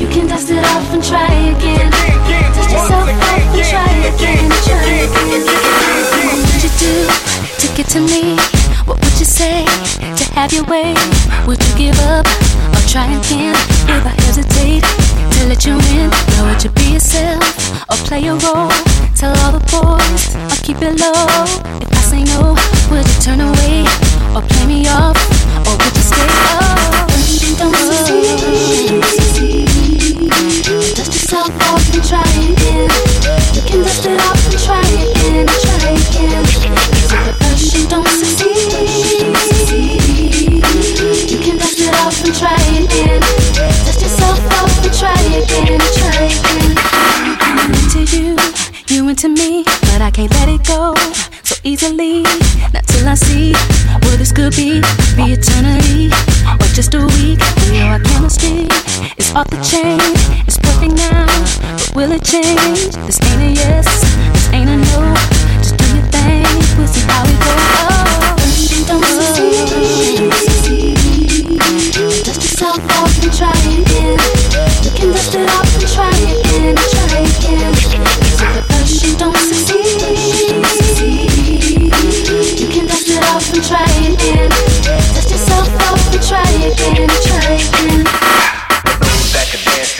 You 0.00 0.08
can 0.08 0.26
dust 0.26 0.50
it 0.50 0.64
off 0.64 0.92
and 0.92 1.02
try 1.02 1.32
again. 1.52 1.90
Dust 1.90 2.70
yourself 2.70 3.08
off 3.08 3.08
and 3.08 3.64
try 3.64 3.92
again 4.14 4.48
try 4.64 5.04
again. 5.04 5.46
What 6.24 6.38
would 6.48 6.62
you 6.62 6.72
do 6.78 6.94
to 7.60 7.66
get 7.76 7.86
to 7.90 8.00
me? 8.00 8.36
What 8.86 8.98
would 9.02 9.18
you 9.18 9.24
say 9.26 9.64
to 10.00 10.24
have 10.34 10.52
your 10.52 10.64
way? 10.64 10.94
Would 11.46 11.62
you 11.62 11.74
give 11.76 11.98
up 12.00 12.26
or 12.72 12.82
try 12.88 13.06
again? 13.06 13.54
If 13.88 14.06
I 14.06 14.14
hesitate 14.24 14.82
to 14.82 15.46
let 15.48 15.64
you 15.66 15.74
in, 15.98 16.10
now 16.10 16.46
would 16.48 16.62
you 16.64 16.70
be 16.70 16.94
yourself 16.94 17.42
or 17.90 17.96
play 18.06 18.26
a 18.26 18.34
role? 18.34 18.70
Tell 19.14 19.34
all 19.44 19.52
the 19.52 19.64
boys 19.72 20.36
or 20.36 20.62
keep 20.62 20.78
it 20.80 21.00
low. 21.00 21.85
Say 22.06 22.22
no, 22.22 22.54
would 22.88 23.02
you 23.02 23.20
turn 23.20 23.40
away 23.40 23.82
or 24.32 24.40
play 24.40 24.66
me 24.66 24.86
off 24.86 25.18
or 25.66 25.74
would 25.74 25.96
you 25.96 26.02
stay? 26.06 26.28
Oh, 26.54 27.06
don't 27.58 27.74
succeed. 27.74 29.02
Dust 30.94 31.12
yourself 31.12 31.50
off 31.66 31.82
and 31.92 32.04
try 32.06 32.22
again. 32.46 32.86
You 33.54 33.62
can 33.66 33.82
dust 33.82 34.06
it 34.06 34.20
off 34.20 34.38
and 34.46 34.58
try 34.62 34.86
again, 34.86 35.46
try 35.46 35.98
again. 35.98 36.46
So 37.10 37.18
the 37.26 37.34
you 37.74 37.88
don't 37.88 38.06
succeed. 38.06 38.70
You 41.28 41.38
can 41.42 41.58
dust 41.58 41.80
it 41.80 41.94
off 42.06 42.24
and 42.24 42.34
try 42.38 42.54
again. 42.86 43.20
Dust 43.82 44.00
yourself 44.00 44.38
off 44.62 44.70
and 44.84 44.94
try 44.94 45.20
again, 45.42 45.80
try 45.98 46.30
again. 46.30 46.70
I'm 47.42 47.74
into 47.74 48.02
you, 48.16 48.36
you 48.86 49.08
into 49.08 49.28
me, 49.28 49.64
but 49.90 50.00
I 50.02 50.12
can't 50.12 50.30
let 50.34 50.48
it 50.48 50.64
go 50.64 50.94
easily. 51.66 52.22
Not 52.72 52.86
till 52.86 53.08
I 53.08 53.14
see 53.14 53.52
what 53.52 54.18
this 54.18 54.30
could 54.30 54.54
be, 54.54 54.80
be 55.16 55.34
eternity 55.34 56.06
or 56.46 56.68
just 56.78 56.94
a 56.94 57.02
week. 57.18 57.40
We 57.66 57.78
know 57.78 57.86
our 57.90 58.00
chemistry 58.00 58.68
is 59.18 59.34
off 59.34 59.50
the 59.50 59.58
chain, 59.66 59.98
it's 60.46 60.58
perfect 60.58 60.94
now, 60.94 61.26
but 61.76 61.96
will 61.96 62.12
it 62.12 62.22
change? 62.22 62.94
This 63.06 63.20
ain't 63.22 63.42
a 63.42 63.50
yes, 63.50 63.86
this 64.32 64.48
ain't 64.52 64.70
a 64.70 64.76
no. 64.76 65.14
Just 65.58 65.76
do 65.76 65.86
your 65.96 66.06
thing, 66.14 66.46
we'll 66.78 66.86
see 66.86 67.02
how 67.10 67.24
we 67.26 67.34
go. 67.34 67.54
Oh, 67.82 68.36
don't 68.86 69.04
succeed. 69.04 70.95
Dust 71.26 72.42
yourself 72.42 72.78
off 73.02 73.22
and 73.22 73.32
try 73.34 73.50
again. 73.50 74.18
You 74.84 74.90
can 74.94 75.10
dust 75.10 75.34
it 75.34 75.48
off 75.50 75.66
and 75.74 75.88
try 75.90 76.14
again, 76.14 76.76
try 76.76 77.18
again. 77.18 77.74
So 78.38 78.46
the 78.54 78.62
first 78.70 79.02
you 79.02 79.16
don't 79.16 79.36
succeed. 79.36 79.86
You 82.60 82.68
can 82.68 82.86
dust 82.86 83.08
it 83.08 83.22
off 83.24 83.52
and 83.52 83.64
try 83.64 83.82
again. 84.06 84.48
Dust 85.14 85.30
yourself 85.30 85.68
off 85.90 86.14
and 86.14 86.22
try 86.22 86.46
again, 86.62 87.08
try 87.26 87.58
again. 87.58 88.04
Those 89.00 89.32
that 89.32 89.48
can 89.50 89.64
dance 89.64 89.95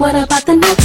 What 0.00 0.14
about 0.14 0.46
the 0.46 0.56
next 0.56 0.79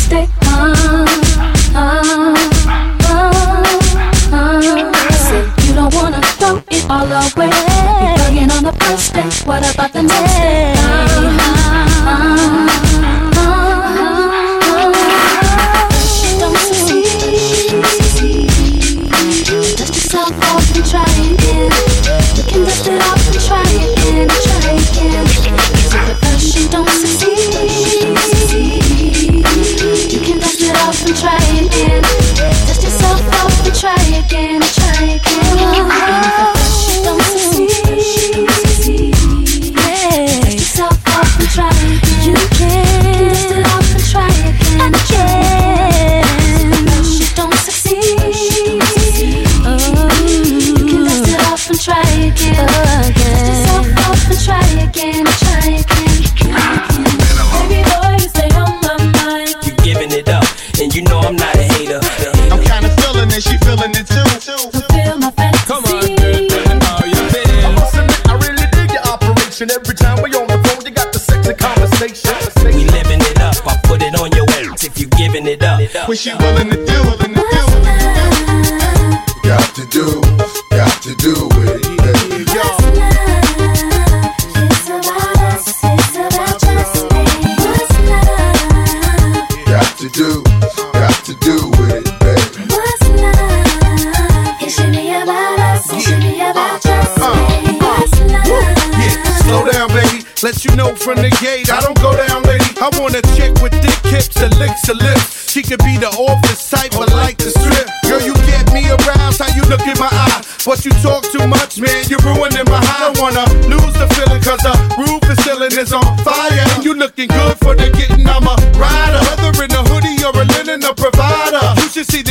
But 110.66 110.84
you 110.84 110.90
talk 111.06 111.22
too 111.30 111.46
much, 111.46 111.78
man, 111.78 112.10
you're 112.10 112.18
ruining 112.26 112.66
my 112.66 112.82
high. 112.82 113.14
Don't 113.14 113.22
wanna 113.22 113.46
lose 113.70 113.94
the 113.94 114.10
feeling, 114.18 114.42
cause 114.42 114.58
the 114.66 114.74
roof 114.98 115.22
and 115.30 115.38
ceiling 115.46 115.78
is 115.78 115.94
on 115.94 116.02
fire. 116.26 116.50
And 116.74 116.84
you 116.84 116.98
looking 116.98 117.30
good 117.30 117.54
for 117.62 117.78
the 117.78 117.94
getting, 117.94 118.26
I'm 118.26 118.50
a 118.50 118.58
rider. 118.74 119.22
Whether 119.30 119.54
in 119.62 119.70
a 119.78 119.86
hoodie 119.86 120.18
or 120.26 120.34
a 120.34 120.46
linen, 120.58 120.82
a 120.82 120.94
provider. 120.98 121.62
You 121.78 121.88
should 121.94 122.10
see 122.10 122.25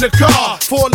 the 0.00 0.10
car. 0.10 0.58
Four 0.60 0.88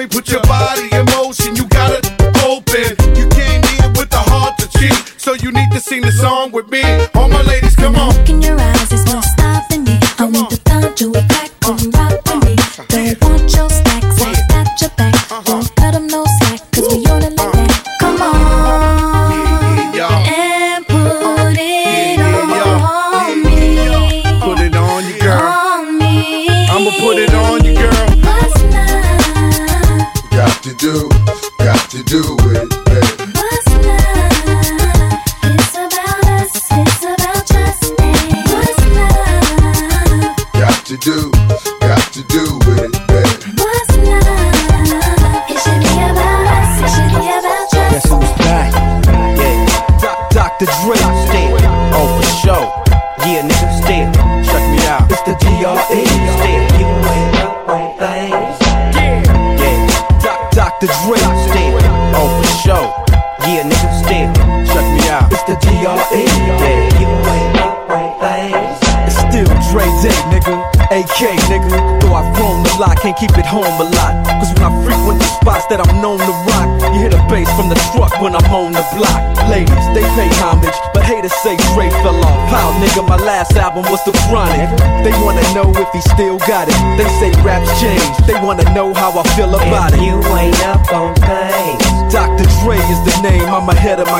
me, 0.00 0.06
put 0.06 0.30
your 0.30 0.42
body 0.42 0.88
in 0.92 1.04
motion. 1.16 1.54
You 1.56 1.66
got 1.68 1.92
it 1.92 2.06
open. 2.44 2.96
You 3.16 3.28
came 3.28 3.60
in 3.60 3.92
with 3.92 4.08
the 4.08 4.22
heart 4.30 4.56
to 4.58 4.68
cheat, 4.78 5.20
so 5.20 5.34
you 5.34 5.52
need 5.52 5.70
to 5.72 5.80
sing 5.80 6.00
the 6.00 6.12
song 6.12 6.52
with 6.52 6.68
me. 6.68 7.09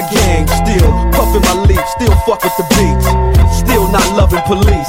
my 0.00 0.08
gang, 0.08 0.46
still 0.48 0.90
puffin' 1.12 1.42
my 1.42 1.54
leaf, 1.68 1.84
still 1.96 2.14
fuck 2.24 2.42
with 2.42 2.56
the 2.56 2.66
beats. 2.76 3.06
Still 3.50 3.90
not 3.92 4.04
loving 4.16 4.40
police. 4.46 4.88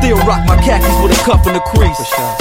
Still 0.00 0.18
rock 0.26 0.42
my 0.46 0.56
khakis 0.62 0.94
with 1.02 1.14
a 1.14 1.20
cuff 1.22 1.46
and 1.46 1.56
a 1.56 1.60
crease. 1.60 1.98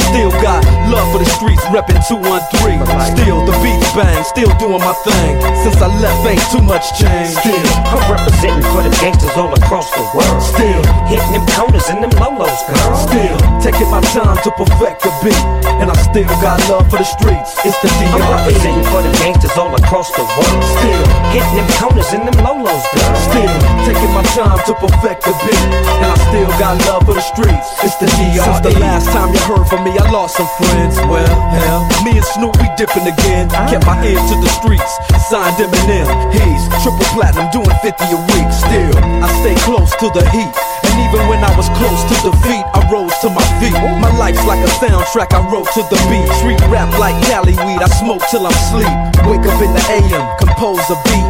Still 0.09 0.32
got 0.41 0.63
love 0.89 1.05
for 1.11 1.20
the 1.20 1.30
streets, 1.30 1.61
reppin' 1.70 2.01
213. 2.07 2.82
Still 3.13 3.45
the 3.45 3.53
beats 3.61 3.91
bang, 3.93 4.24
still 4.24 4.51
doing 4.57 4.82
my 4.82 4.95
thing. 5.05 5.39
Since 5.63 5.78
I 5.82 5.89
left, 6.01 6.26
ain't 6.26 6.41
too 6.51 6.63
much 6.63 6.97
change. 6.97 7.36
Still, 7.38 7.68
I'm 7.91 8.03
representing 8.09 8.65
for 8.72 8.82
the 8.82 8.93
gangsters 8.97 9.36
all 9.36 9.53
across 9.53 9.91
the 9.93 10.03
world. 10.15 10.41
Still 10.41 10.82
hitting 11.11 11.32
them 11.36 11.45
and 11.89 12.03
them 12.03 12.13
lolos, 12.21 12.61
girl. 12.69 12.93
Still 12.93 13.37
taking 13.63 13.89
my 13.89 14.01
time 14.13 14.37
to 14.45 14.51
perfect 14.53 15.01
the 15.01 15.11
beat, 15.23 15.41
and 15.81 15.89
I 15.89 15.95
still 16.05 16.29
got 16.37 16.61
love 16.69 16.85
for 16.91 17.01
the 17.01 17.07
streets. 17.07 17.57
It's 17.65 17.79
the 17.81 17.89
DR 17.97 18.13
I'm 18.13 18.45
representing 18.45 18.85
for 18.93 19.01
the 19.01 19.11
gangsters 19.17 19.57
all 19.57 19.73
across 19.73 20.11
the 20.13 20.21
world. 20.21 20.61
Still 20.77 21.03
hitting 21.33 21.57
them 21.57 21.69
corners 21.81 22.13
and 22.13 22.29
them 22.29 22.37
lolos, 22.45 22.85
girl. 22.93 23.15
Still 23.33 23.55
taking 23.89 24.11
my 24.13 24.21
time 24.37 24.59
to 24.69 24.73
perfect 24.77 25.25
the 25.25 25.33
beat, 25.41 25.65
and 25.97 26.09
I 26.13 26.17
still 26.29 26.51
got 26.61 26.77
love 26.85 27.09
for 27.09 27.15
the 27.17 27.25
streets. 27.25 27.67
It's 27.81 27.97
the 27.97 28.05
D.R.E. 28.05 28.37
Since 28.37 28.61
the 28.61 28.75
last 28.77 29.09
time 29.09 29.33
you 29.33 29.41
heard 29.49 29.65
from 29.65 29.81
me, 29.81 29.97
I 29.97 30.05
lost 30.13 30.37
some 30.37 30.49
friends. 30.61 31.01
Well, 31.09 31.25
hell, 31.57 31.89
me 32.05 32.21
and 32.21 32.27
Snoop 32.37 32.53
we 32.61 32.69
dipping 32.77 33.09
again. 33.09 33.49
I 33.49 33.65
Kept 33.65 33.85
my 33.89 33.97
ear 34.05 34.19
to 34.19 34.35
the 34.43 34.51
streets, 34.61 34.93
signed 35.25 35.57
Eminem. 35.57 36.05
He's 36.37 36.63
triple 36.85 37.07
platinum, 37.17 37.49
doing 37.49 37.73
50 37.81 38.13
a 38.13 38.19
week. 38.35 38.49
Still, 38.53 38.93
I 39.25 39.27
stay 39.41 39.55
close 39.65 39.95
to 39.97 40.13
the 40.13 40.21
heat. 40.29 40.66
And 40.97 41.13
even 41.13 41.29
when 41.29 41.43
I 41.45 41.53
was 41.55 41.69
close 41.77 42.01
to 42.09 42.15
defeat, 42.25 42.65
I 42.73 42.81
rose 42.89 43.13
to 43.21 43.29
my 43.29 43.45
feet. 43.61 43.77
My 44.01 44.09
life's 44.17 44.43
like 44.49 44.65
a 44.65 44.71
soundtrack 44.81 45.29
I 45.29 45.45
wrote 45.45 45.69
to 45.77 45.85
the 45.93 45.99
beat. 46.09 46.25
Street 46.41 46.59
rap 46.73 46.89
like 46.97 47.13
Cali 47.29 47.53
weed, 47.53 47.81
I 47.85 47.89
smoke 48.01 48.23
till 48.31 48.47
I'm 48.47 48.57
sleep. 48.73 48.89
Wake 49.29 49.45
up 49.45 49.61
in 49.61 49.71
the 49.77 49.83
AM, 49.93 50.25
compose 50.41 50.81
a 50.89 50.97
beat. 51.05 51.26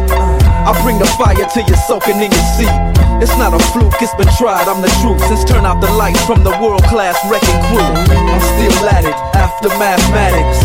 I 0.66 0.74
bring 0.82 0.98
the 0.98 1.06
fire 1.18 1.46
till 1.52 1.66
you're 1.66 1.84
soaking 1.86 2.18
in 2.18 2.30
your 2.30 2.48
seat. 2.56 2.74
It's 3.18 3.34
not 3.34 3.50
a 3.50 3.58
fluke, 3.74 3.98
it's 4.00 4.14
been 4.14 4.30
tried, 4.38 4.70
I'm 4.70 4.80
the 4.80 4.90
truth. 5.02 5.18
Since 5.26 5.44
turn 5.44 5.66
out 5.66 5.82
the 5.82 5.90
lights 5.98 6.22
from 6.24 6.44
the 6.46 6.54
world 6.62 6.84
class 6.86 7.18
wrecking 7.26 7.58
crew, 7.66 7.82
I'm 7.82 8.42
still 8.54 8.86
at 8.94 9.04
it 9.04 9.18
after 9.34 9.68
mathematics. 9.74 10.62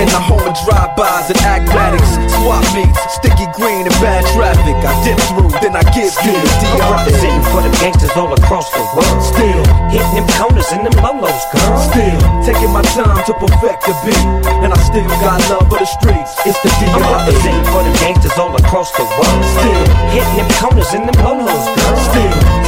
In 0.00 0.08
the 0.08 0.16
home 0.16 0.40
of 0.48 0.56
drive-bys 0.64 1.28
and 1.28 1.40
acmatics, 1.44 2.16
swap 2.40 2.64
meets, 2.72 2.96
sticky 3.20 3.44
green 3.52 3.84
and 3.84 3.96
bad 4.00 4.24
traffic. 4.32 4.72
I 4.80 4.96
dip 5.04 5.20
through, 5.28 5.52
then 5.60 5.76
I 5.76 5.84
give 5.92 6.08
you 6.24 6.32
the 6.32 6.48
I'm 6.72 6.80
DR. 6.80 6.88
representing 6.96 7.44
for 7.52 7.60
them 7.60 7.74
gangsters 7.84 8.16
all 8.16 8.32
across 8.32 8.72
the 8.72 8.80
world. 8.96 9.20
Still 9.20 9.60
hitting 9.92 10.24
them 10.24 10.28
corners 10.40 10.72
and 10.72 10.88
them 10.88 10.96
lolos, 11.04 11.44
girl. 11.52 11.76
Still 11.84 12.16
taking 12.48 12.72
my 12.72 12.80
time 12.96 13.20
to 13.28 13.32
perfect 13.36 13.84
the 13.84 13.94
beat, 14.08 14.24
and 14.64 14.72
I 14.72 14.78
still 14.88 15.04
got 15.20 15.36
love 15.52 15.68
for 15.68 15.76
the 15.76 15.84
streets. 15.84 16.32
It's 16.48 16.56
the 16.64 16.72
DR. 16.80 16.96
I'm 16.96 17.04
representing 17.20 17.66
for 17.68 17.84
them 17.84 17.96
gangsters 18.00 18.36
all 18.40 18.56
across 18.56 18.88
the 18.96 19.04
world. 19.04 19.29
Still 19.54 19.84
hitting 20.10 20.36
them 20.36 20.48
corners 20.58 20.92
and 20.94 21.08
them 21.08 21.18
lolos, 21.24 21.64
girl. 21.76 21.96
Still 21.96 22.49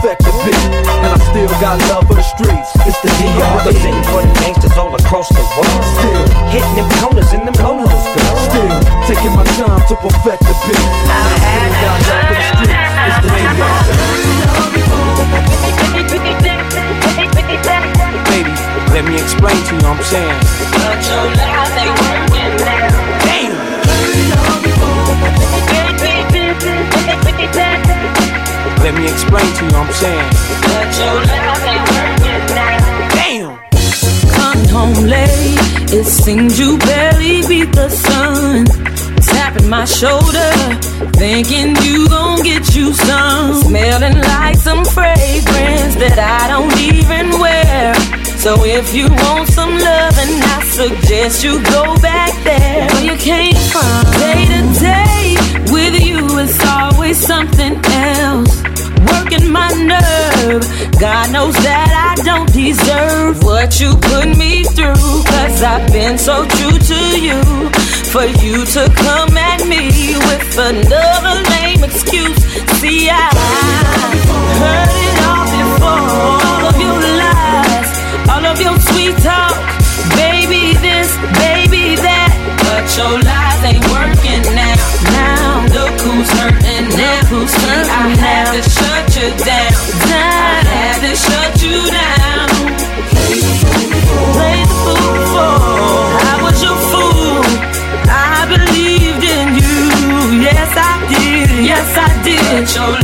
the 0.00 0.32
beat, 0.46 0.56
and 1.04 1.12
I 1.12 1.18
still 1.30 1.52
got 1.60 1.76
love 1.92 2.06
for 2.08 2.14
the 2.14 2.22
streets. 2.24 2.70
It's 2.88 2.98
the 3.04 3.10
I'm 3.12 3.36
DR. 3.36 3.60
representing 3.60 4.04
for 4.08 4.22
them 4.22 4.32
gangsters 4.40 4.76
all 4.78 4.94
across 4.94 5.28
the 5.28 5.44
world. 5.54 5.84
Still 6.00 6.24
hitting 6.48 6.74
them 6.78 6.88
corners 7.02 7.32
and 7.32 7.44
them 7.46 7.54
lolos, 7.60 7.92
girl. 8.16 8.36
Still 8.48 8.72
taking 9.06 9.34
my 9.36 9.44
time 9.60 9.82
to 9.88 9.94
perfect 10.00 10.42
the 10.48 10.54
beat, 10.64 10.78
and 10.78 11.12
I 11.12 11.36
still 11.44 11.68
got 11.84 11.98
love 12.08 12.24
for 12.24 12.32
the 12.32 12.42
streets. 12.52 12.80
It's 15.98 16.08
the 16.12 16.20
Baby, 18.32 18.54
let 18.96 19.04
me 19.04 19.20
explain 19.20 19.56
to 19.66 19.74
you 19.74 19.80
what 19.84 19.98
I'm 19.98 20.02
saying. 20.02 20.40
Damn. 23.24 23.52
Let 28.82 28.94
me 28.94 29.04
explain 29.08 29.46
to 29.58 29.64
you 29.64 29.76
I'm 29.76 29.92
saying. 29.92 30.30
Damn. 33.14 33.58
Coming 34.34 34.68
home 34.68 35.06
late, 35.06 35.56
it 35.92 36.04
seems 36.04 36.58
you 36.58 36.78
barely 36.78 37.46
beat 37.46 37.72
the 37.72 37.88
sun. 37.88 38.66
Tapping 39.22 39.68
my 39.68 39.84
shoulder, 39.84 40.50
thinking 41.14 41.76
you 41.86 42.08
gon' 42.08 42.42
get 42.42 42.74
you 42.74 42.92
some. 42.92 43.62
Smelling 43.62 44.18
like 44.18 44.56
some 44.56 44.84
fragrance 44.84 45.94
that 46.02 46.18
I 46.18 46.48
don't 46.48 46.76
even 46.80 47.38
wear. 47.38 47.94
So 48.36 48.64
if 48.64 48.92
you 48.92 49.06
want 49.08 49.48
some 49.48 49.70
loving, 49.70 50.42
I 50.42 50.64
suggest 50.66 51.44
you 51.44 51.62
go 51.70 51.96
back 52.00 52.34
there 52.42 52.88
where 52.88 53.04
you 53.04 53.16
came 53.16 53.54
from. 53.70 54.02
Day 54.18 54.44
to 54.50 54.80
day 54.80 55.36
with 55.70 56.02
you, 56.02 56.38
it's 56.40 56.66
always 56.66 57.16
something 57.16 57.80
else. 57.86 58.71
My 59.40 59.72
nerve. 59.72 60.60
God 61.00 61.32
knows 61.32 61.56
that 61.64 61.88
I 61.88 62.20
don't 62.20 62.52
deserve 62.52 63.42
what 63.42 63.80
you 63.80 63.96
put 63.96 64.28
me 64.36 64.64
through. 64.76 65.24
Cause 65.24 65.62
I've 65.62 65.88
been 65.90 66.18
so 66.18 66.44
true 66.44 66.76
to 66.76 67.00
you. 67.16 67.40
For 68.12 68.28
you 68.44 68.60
to 68.76 68.82
come 68.92 69.32
at 69.32 69.64
me 69.64 69.88
with 70.20 70.52
another 70.52 71.36
lame 71.48 71.80
excuse. 71.80 72.36
See, 72.76 73.08
I 73.08 73.32
heard 74.60 74.92
it 75.00 75.16
all 75.24 75.48
before. 75.48 76.12
All 76.44 76.64
of 76.68 76.76
your 76.76 77.00
lies, 77.24 77.88
all 78.28 78.44
of 78.44 78.60
your 78.60 78.76
sweet 78.92 79.16
talk. 79.24 79.56
Baby 80.12 80.76
this, 80.76 81.08
baby 81.40 81.96
that. 82.04 82.36
But 82.68 82.84
your 83.00 83.16
lies 83.16 83.60
ain't 83.64 83.84
working 83.88 84.44
now. 84.52 84.76
Now, 85.08 85.64
look 85.72 85.96
who's 86.04 86.28
hurting 86.36 86.71
now. 86.88 87.20
Who's 87.30 87.54
I 87.54 88.16
had 88.24 88.52
to 88.52 88.62
shut 88.62 89.06
you 89.16 89.28
down. 89.44 89.72
I 90.10 90.64
had 90.74 90.98
to 91.04 91.12
shut 91.16 91.52
you 91.62 91.78
down. 91.90 92.48
Play 94.34 94.60
the 94.70 94.76
fool 94.82 95.16
for. 95.32 95.54
I 96.30 96.34
was 96.42 96.58
your 96.62 96.78
fool. 96.90 97.42
I 98.08 98.46
believed 98.52 99.24
in 99.24 99.46
you. 99.60 100.42
Yes, 100.42 100.70
I 100.76 100.92
did. 101.08 101.64
Yes, 101.64 101.88
I 101.96 102.08
did. 102.22 102.40
But 102.52 102.74
your 102.74 102.94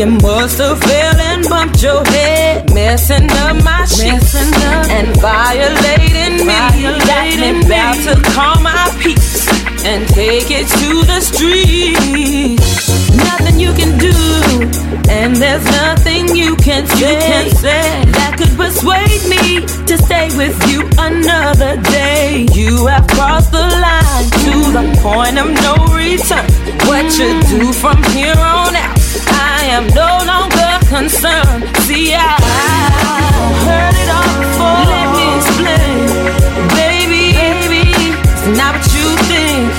you 0.00 0.06
must 0.06 0.56
have 0.56 0.80
fell 0.80 1.20
and 1.20 1.46
bumped 1.46 1.82
your 1.82 2.02
head, 2.06 2.72
messing 2.72 3.28
up 3.44 3.62
my 3.62 3.84
sheets 3.84 4.34
and 4.34 5.08
violating 5.20 6.46
me. 6.46 6.54
Got 7.04 7.38
me 7.38 7.60
about 7.60 7.96
to 8.06 8.14
call 8.32 8.62
my 8.62 8.96
peace 8.98 9.46
and 9.84 10.08
take 10.08 10.50
it 10.50 10.66
to 10.80 11.04
the 11.04 11.20
streets. 11.20 12.88
Nothing 13.14 13.60
you 13.60 13.74
can 13.74 13.98
do, 13.98 14.16
and 15.10 15.36
there's 15.36 15.64
nothing 15.64 16.34
you 16.34 16.56
can 16.56 16.86
say, 16.86 18.04
that 18.16 18.36
could 18.38 18.56
persuade 18.56 19.22
me 19.28 19.66
to 19.84 19.98
stay 19.98 20.28
with 20.34 20.56
you 20.70 20.88
another 20.96 21.76
day. 21.82 22.46
You 22.54 22.86
have 22.86 23.06
crossed 23.08 23.52
the 23.52 23.58
line 23.60 24.24
to 24.48 24.54
the 24.72 24.84
point 25.02 25.36
of 25.36 25.48
no 25.60 25.74
return. 25.92 26.48
What 26.88 27.04
you 27.18 27.36
do 27.52 27.72
from 27.74 28.02
here 28.14 28.38
on 28.38 28.74
out, 28.74 28.99
am 29.70 29.86
no 29.94 30.10
longer 30.26 30.70
concerned. 30.90 31.62
See, 31.86 32.10
I 32.14 32.34
heard 33.66 33.94
it 34.02 34.10
all 34.18 34.34
before. 34.42 34.82
Let 34.94 35.08
me 35.14 35.26
explain, 35.38 35.96
baby, 36.74 37.24
baby, 37.38 37.84
it's 37.94 38.46
not 38.58 38.74
what 38.74 38.86
you 38.90 39.08
think. 39.30 39.70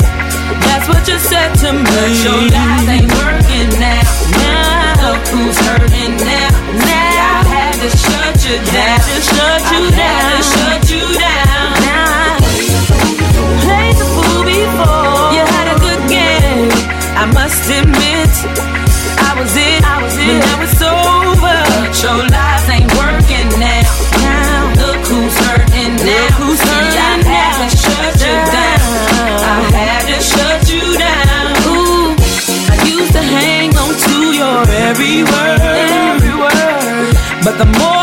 That's 0.67 0.87
what 0.87 1.03
you 1.09 1.17
said 1.19 1.51
to 1.63 1.69
me. 1.75 1.83
But 1.83 2.11
your 2.23 2.39
lies 2.55 2.87
ain't 2.95 3.11
working 3.19 3.69
now. 3.83 4.03
Now 4.39 5.11
look 5.11 5.23
who's 5.33 5.59
hurting 5.67 6.15
now. 6.23 6.49
Now 6.87 7.35
I 7.35 7.43
had 7.51 7.75
to 7.83 7.89
shut 7.91 8.35
you 8.47 8.57
down. 8.71 8.99
To 9.11 9.17
shut 9.33 9.61
you 9.75 9.83
I 9.83 9.99
down. 9.99 10.21
Had 10.23 10.39
to 10.39 10.43
shut 10.55 10.81
you 10.93 11.03
down. 11.19 11.67
Now 11.83 12.31
played 13.65 13.95
the 13.99 14.07
fool 14.15 14.41
before. 14.47 15.35
You 15.35 15.43
had 15.55 15.67
a 15.75 15.77
good 15.83 16.01
game. 16.07 16.71
I 17.21 17.25
must 17.37 17.69
admit, 17.69 18.20
your 22.03 22.17
lies 22.33 22.69
ain't 22.69 22.91
working 22.97 23.49
now. 23.61 23.85
Now 24.25 24.73
look 24.81 25.01
who's 25.05 25.37
hurting 25.45 25.95
now. 26.01 26.09
Look 26.09 26.33
who's 26.41 26.61
hurting 26.61 26.93
See, 26.93 26.97
I 26.97 27.21
had 27.29 27.53
to 27.61 27.77
shut 27.77 28.13
you 28.25 28.35
down. 28.57 28.89
I 29.45 29.59
had 29.77 30.01
to 30.09 30.17
shut 30.31 30.61
you 30.73 30.85
down. 30.97 31.49
Ooh, 31.69 32.17
I 32.73 32.75
used 32.89 33.13
to 33.13 33.21
hang 33.21 33.69
on 33.77 33.93
to 34.05 34.17
your 34.33 34.61
every 34.89 35.23
word. 35.23 35.61
Every 35.61 36.35
word. 36.41 37.13
But 37.45 37.57
the 37.61 37.69
more 37.79 38.00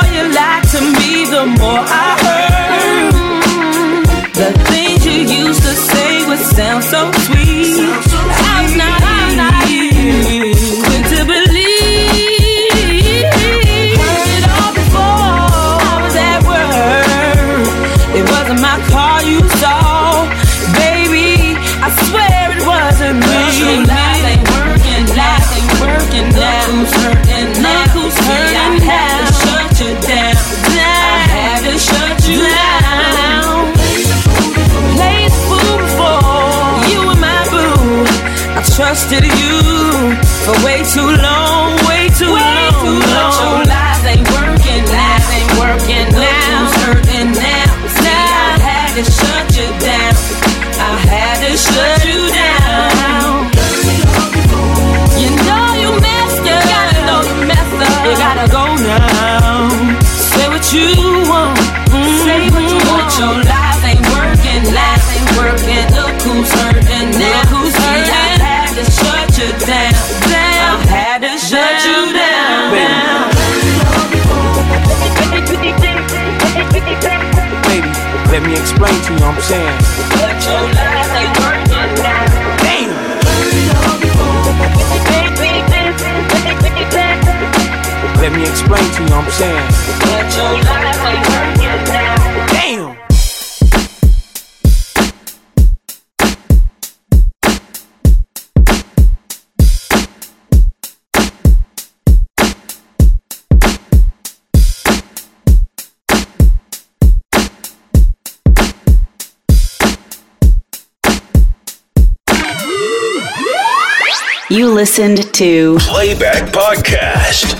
listened 114.98 115.32
to 115.32 115.78
Playback 115.78 116.52
Podcast 116.52 117.54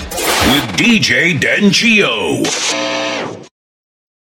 with 0.51 0.77
DJ 0.77 1.39
Dentinho. 1.39 3.08